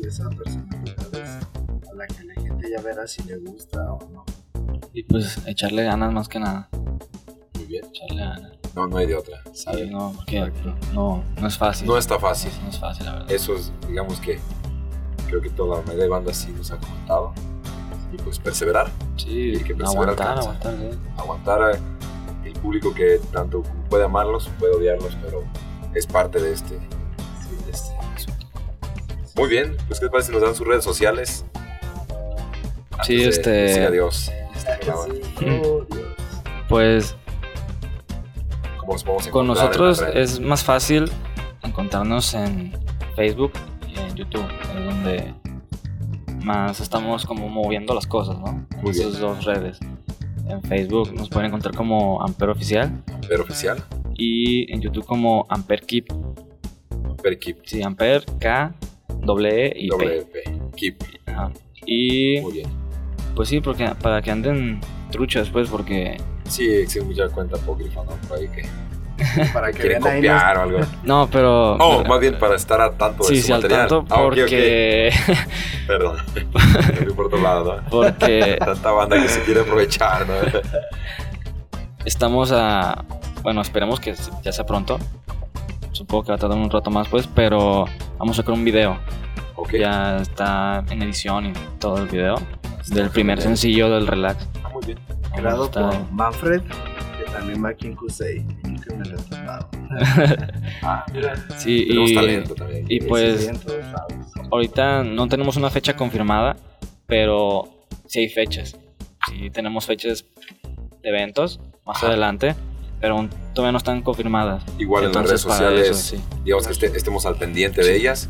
y 0.00 0.06
esa 0.06 0.30
personalidad 0.30 1.14
es 1.14 1.88
a 1.90 1.94
la 1.94 2.06
que 2.06 2.24
la 2.24 2.34
gente 2.34 2.70
ya 2.70 2.80
verá 2.80 3.06
si 3.06 3.22
le 3.24 3.36
gusta 3.36 3.92
o 3.92 3.98
no. 4.10 4.24
Y 4.94 5.02
pues 5.02 5.38
echarle 5.46 5.84
ganas 5.84 6.14
más 6.14 6.26
que 6.26 6.40
nada. 6.40 6.70
Muy 7.56 7.64
bien. 7.66 7.84
Echarle 7.84 8.22
ganas. 8.22 8.52
No, 8.74 8.86
no 8.86 8.96
hay 8.96 9.06
de 9.06 9.16
otra. 9.16 9.42
Sí, 9.52 9.90
no, 9.90 10.14
porque 10.16 10.50
no, 10.94 11.22
no 11.38 11.46
es 11.46 11.58
fácil. 11.58 11.86
No 11.86 11.98
está 11.98 12.18
fácil. 12.18 12.52
No 12.62 12.70
es 12.70 12.78
fácil, 12.78 13.04
la 13.04 13.12
verdad. 13.12 13.30
Eso 13.30 13.54
es, 13.54 13.70
digamos 13.86 14.18
que 14.18 14.38
creo 15.26 15.42
que 15.42 15.50
toda 15.50 15.82
la 15.84 15.94
de 15.94 16.08
bandas 16.08 16.38
sí 16.38 16.50
nos 16.52 16.70
ha 16.70 16.78
comentado. 16.78 17.34
Y 18.12 18.16
pues 18.18 18.38
perseverar. 18.38 18.88
Sí, 19.16 19.52
el 19.54 19.64
que 19.64 19.74
persevera 19.74 20.12
aguantar, 20.12 20.28
alcanza. 20.38 20.50
aguantar, 20.50 20.74
sí. 20.92 20.98
Aguantar 21.18 21.62
a 21.62 21.70
el 22.44 22.52
público 22.54 22.94
que 22.94 23.20
tanto 23.32 23.62
puede 23.90 24.04
amarlos, 24.04 24.48
puede 24.58 24.74
odiarlos, 24.74 25.16
pero 25.22 25.42
es 25.94 26.06
parte 26.06 26.40
de 26.40 26.52
este, 26.52 26.74
de 26.76 27.70
este 27.72 27.92
asunto. 28.14 28.46
Muy 29.36 29.48
bien, 29.48 29.76
pues 29.88 29.98
¿qué 29.98 30.06
les 30.06 30.12
parece 30.12 30.26
si 30.28 30.32
nos 30.32 30.42
dan 30.42 30.54
sus 30.54 30.66
redes 30.66 30.84
sociales? 30.84 31.44
Antes 32.92 33.06
Sí, 33.06 33.16
de 33.16 33.28
este- 33.28 33.50
decir 33.50 33.82
adiós. 33.82 34.30
Oh, 35.64 35.84
Dios. 35.90 36.06
Pues 36.68 37.16
¿Cómo 38.78 38.92
nos 38.94 39.04
podemos 39.04 39.28
con 39.28 39.42
en 39.42 39.48
nosotros 39.48 40.04
es 40.14 40.40
más 40.40 40.62
fácil 40.64 41.10
encontrarnos 41.62 42.32
en 42.34 42.72
Facebook 43.16 43.52
y 43.88 43.98
en 43.98 44.14
YouTube, 44.14 44.46
es 44.62 44.84
donde 44.84 45.34
más 46.46 46.78
estamos 46.80 47.26
como 47.26 47.48
moviendo 47.48 47.92
las 47.92 48.06
cosas, 48.06 48.38
¿no? 48.38 48.64
En 48.80 48.88
esas 48.88 49.18
dos 49.18 49.44
redes. 49.44 49.78
En 50.48 50.62
Facebook 50.62 51.12
nos 51.12 51.28
pueden 51.28 51.48
encontrar 51.48 51.74
como 51.74 52.22
Amper 52.22 52.50
Oficial 52.50 53.02
Amper 53.12 53.40
Oficial, 53.40 53.82
y 54.14 54.72
en 54.72 54.80
YouTube 54.80 55.04
como 55.04 55.44
Amper 55.48 55.80
Keep. 55.82 56.06
Amper 57.10 57.38
Keep, 57.40 57.58
Sí, 57.64 57.82
Amper 57.82 58.24
K, 58.38 58.72
doble 59.22 59.66
E 59.66 59.72
y 59.76 59.88
P. 59.88 60.20
WP, 60.20 60.76
Keep. 60.76 60.96
Ajá. 61.26 61.50
Y 61.84 62.40
Muy 62.40 62.52
bien. 62.52 62.68
pues 63.34 63.48
sí, 63.48 63.60
porque 63.60 63.90
para 64.00 64.22
que 64.22 64.30
anden 64.30 64.80
truchas, 65.10 65.50
pues, 65.50 65.68
porque 65.68 66.16
Sí, 66.48 66.64
existe 66.68 67.02
mucha 67.02 67.28
cuenta 67.28 67.56
apócrifa, 67.56 68.04
¿no? 68.04 68.12
Por 68.28 68.38
ahí 68.38 68.46
que 68.48 68.62
Para 69.52 69.72
que 69.72 69.78
quieren 69.80 70.02
copiar 70.02 70.58
o 70.58 70.62
algo. 70.62 70.78
no, 71.04 71.28
pero 71.30 71.74
Oh, 71.76 72.04
más 72.04 72.20
bien 72.20 72.38
para 72.38 72.54
estar 72.56 72.80
al 72.80 72.96
tanto 72.96 73.24
de 73.24 73.28
sí, 73.34 73.40
su 73.40 73.46
sí, 73.48 73.52
al 73.52 73.62
tanto 73.66 74.04
Ah, 74.10 74.20
ok, 74.20 74.26
ok. 74.26 74.28
porque 74.38 75.10
Perdón. 75.86 76.16
Por 77.16 77.26
otro 77.26 77.40
lado, 77.40 77.76
¿no? 77.82 77.88
porque 77.90 78.56
Tanta 78.58 78.90
banda 78.90 79.20
que 79.20 79.28
se 79.28 79.42
quiere 79.42 79.60
aprovechar, 79.62 80.26
¿no? 80.26 80.34
estamos 82.04 82.52
a 82.52 83.04
bueno, 83.42 83.60
esperemos 83.62 84.00
que 84.00 84.14
ya 84.42 84.52
sea 84.52 84.66
pronto. 84.66 84.98
Supongo 85.92 86.24
que 86.24 86.28
va 86.32 86.34
a 86.34 86.38
tardar 86.38 86.58
un 86.58 86.68
rato 86.70 86.90
más, 86.90 87.08
pues, 87.08 87.26
pero 87.28 87.86
vamos 88.18 88.36
a 88.38 88.42
sacar 88.42 88.54
un 88.54 88.64
video. 88.64 88.98
Ok. 89.54 89.74
Ya 89.78 90.16
está 90.18 90.84
en 90.90 91.00
edición 91.02 91.46
y 91.46 91.52
todo 91.78 91.98
el 91.98 92.08
video 92.08 92.34
del 92.88 93.08
primer 93.10 93.40
sencillo 93.40 93.88
del 93.88 94.06
Relax. 94.06 94.46
Ah, 94.64 94.68
muy 94.70 94.84
bien. 94.84 94.98
Está- 95.34 95.90
por 95.90 96.12
Manfred, 96.12 96.60
también 97.38 97.64
va 97.64 97.68
aquí 97.70 97.86
en 97.86 97.96
Kusei. 97.96 98.40
Nunca 98.64 98.94
me 98.94 99.08
topado. 99.08 99.68
Ah, 100.82 101.04
mira. 101.12 101.34
Sí, 101.58 101.86
Tenemos 101.88 102.10
y, 102.10 102.14
talento 102.14 102.54
también. 102.54 102.84
y 102.88 103.00
Sí, 103.00 103.06
pues 103.08 103.40
sí, 103.46 103.50
lados. 103.66 104.12
ahorita 104.50 105.02
no 105.04 105.28
tenemos 105.28 105.56
una 105.56 105.70
fecha 105.70 105.96
confirmada, 105.96 106.56
pero 107.06 107.68
sí 108.06 108.20
hay 108.20 108.28
fechas. 108.28 108.76
Sí 109.28 109.50
tenemos 109.50 109.86
fechas 109.86 110.24
de 111.02 111.08
eventos 111.08 111.60
más 111.84 112.02
adelante, 112.04 112.54
pero 113.00 113.14
aún 113.16 113.30
todavía 113.54 113.72
no 113.72 113.78
están 113.78 114.02
confirmadas. 114.02 114.64
Igual 114.78 115.04
en 115.04 115.12
las 115.12 115.16
Entonces, 115.16 115.30
redes 115.30 115.40
sociales, 115.56 115.88
eso, 115.90 116.16
sí. 116.16 116.22
digamos 116.44 116.66
que 116.66 116.72
este- 116.72 116.96
estemos 116.96 117.26
al 117.26 117.36
pendiente 117.36 117.82
de 117.82 117.96
ellas 117.96 118.28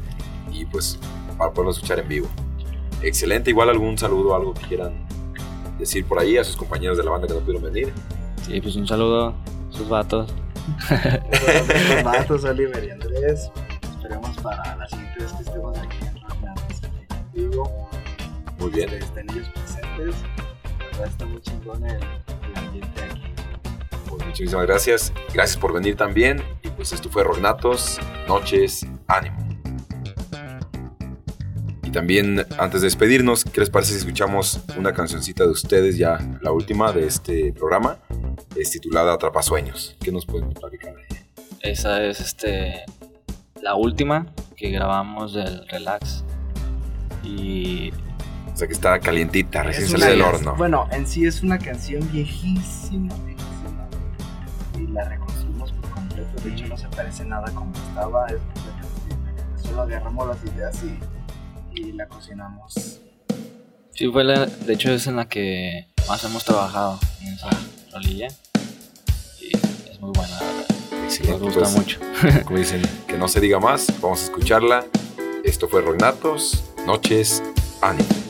y 0.52 0.64
pues 0.66 0.98
para 1.36 1.52
poderlo 1.52 1.72
escuchar 1.72 1.98
en 2.00 2.08
vivo. 2.08 2.28
Excelente, 3.02 3.50
igual 3.50 3.68
algún 3.68 3.98
saludo, 3.98 4.34
algo 4.34 4.54
que 4.54 4.62
quieran 4.66 5.06
decir 5.78 6.06
por 6.06 6.18
ahí 6.18 6.38
a 6.38 6.44
sus 6.44 6.56
compañeros 6.56 6.96
de 6.96 7.04
la 7.04 7.10
banda 7.10 7.26
que 7.26 7.34
no 7.34 7.40
pudieron 7.40 7.62
venir. 7.70 7.92
Sí, 8.42 8.60
pues 8.60 8.76
un 8.76 8.86
saludo 8.86 9.28
a 9.28 9.34
sus 9.72 9.88
vatos. 9.88 10.32
Los 10.88 12.04
vatos, 12.04 12.44
Oliver 12.44 12.84
y 12.84 12.90
Andrés. 12.90 13.50
Esperemos 13.82 14.36
para 14.38 14.76
la 14.76 14.88
siguiente 14.88 15.22
vez 15.22 15.32
que 15.32 15.42
estemos 15.42 15.78
aquí 15.78 15.96
en 16.06 16.22
Rocknatos 16.22 16.84
aquí 16.84 17.06
contigo. 17.08 17.88
Muy 18.58 18.70
bien. 18.70 18.88
que 18.90 18.98
Estén 18.98 19.30
ellos 19.30 19.48
presentes. 19.48 20.14
La 20.78 20.84
verdad 20.86 21.06
está 21.08 21.26
muy 21.26 21.40
chingón 21.40 21.84
el, 21.84 21.96
el 21.96 22.56
ambiente 22.56 23.02
aquí. 23.02 23.22
Pues 24.08 24.26
muchísimas 24.26 24.66
gracias. 24.66 25.12
Gracias 25.34 25.56
por 25.56 25.72
venir 25.72 25.96
también. 25.96 26.42
Y 26.62 26.68
pues 26.68 26.92
esto 26.92 27.08
fue 27.08 27.24
Rognatos, 27.24 27.98
Noches, 28.28 28.86
Ánimo. 29.08 29.45
También, 31.96 32.44
antes 32.58 32.82
de 32.82 32.88
despedirnos, 32.88 33.42
¿qué 33.42 33.60
les 33.60 33.70
parece 33.70 33.92
si 33.92 34.00
escuchamos 34.00 34.60
una 34.76 34.92
cancioncita 34.92 35.44
de 35.44 35.50
ustedes, 35.50 35.96
ya 35.96 36.18
la 36.42 36.52
última 36.52 36.92
de 36.92 37.06
este 37.06 37.54
programa? 37.54 37.96
Es 38.54 38.70
titulada 38.70 39.14
Atrapasueños. 39.14 39.96
¿Qué 39.98 40.12
nos 40.12 40.26
pueden 40.26 40.50
platicar 40.50 40.94
de 40.94 41.06
ella? 41.08 41.22
Esa 41.62 42.04
es 42.04 42.20
este 42.20 42.84
la 43.62 43.76
última 43.76 44.26
que 44.56 44.68
grabamos 44.68 45.32
del 45.32 45.66
Relax. 45.68 46.22
Y 47.24 47.92
O 48.52 48.56
sea 48.58 48.66
que 48.66 48.74
está 48.74 49.00
calientita, 49.00 49.62
recién 49.62 49.86
Es 49.86 49.92
salida 49.92 50.10
del 50.10 50.20
horno. 50.20 50.54
Bueno, 50.54 50.86
en 50.92 51.06
sí 51.06 51.24
es 51.24 51.42
una 51.42 51.58
canción 51.58 52.06
viejísima, 52.12 53.14
viejísima. 53.24 53.88
Y 54.78 54.86
la 54.92 55.08
reconstruimos 55.08 55.72
por 55.72 55.90
completo. 55.92 56.42
De 56.44 56.50
hecho, 56.50 56.66
no 56.66 56.76
se 56.76 56.88
parece 56.88 57.24
nada 57.24 57.50
como 57.54 57.72
estaba. 57.74 58.26
Es 58.26 58.36
completamente. 58.52 59.62
Solo 59.62 59.80
agarramos 59.80 60.28
las 60.28 60.44
ideas 60.44 60.84
y, 60.84 61.15
y 61.76 61.92
la 61.92 62.08
cocinamos. 62.08 62.98
sí 63.92 64.08
fue 64.08 64.24
la, 64.24 64.46
de 64.46 64.72
hecho 64.72 64.90
es 64.90 65.06
en 65.06 65.16
la 65.16 65.28
que 65.28 65.88
más 66.08 66.24
hemos 66.24 66.44
trabajado 66.44 66.98
en 67.20 67.34
esa 67.34 67.50
rolilla. 67.92 68.28
Y 69.40 69.56
es 69.90 70.00
muy 70.00 70.10
buena, 70.12 70.34
la 70.34 70.46
verdad. 70.46 70.66
Excelente, 71.04 71.44
Nos 71.44 71.54
gusta 71.54 71.60
pues, 71.60 71.76
mucho. 71.76 72.00
Como 72.44 72.58
dicen, 72.58 72.82
que 73.06 73.18
no 73.18 73.28
se 73.28 73.40
diga 73.40 73.60
más, 73.60 73.86
vamos 74.00 74.22
a 74.22 74.24
escucharla. 74.24 74.84
Esto 75.44 75.68
fue 75.68 75.82
Rognatos, 75.82 76.64
Noches, 76.86 77.42
Ánimo. 77.80 78.25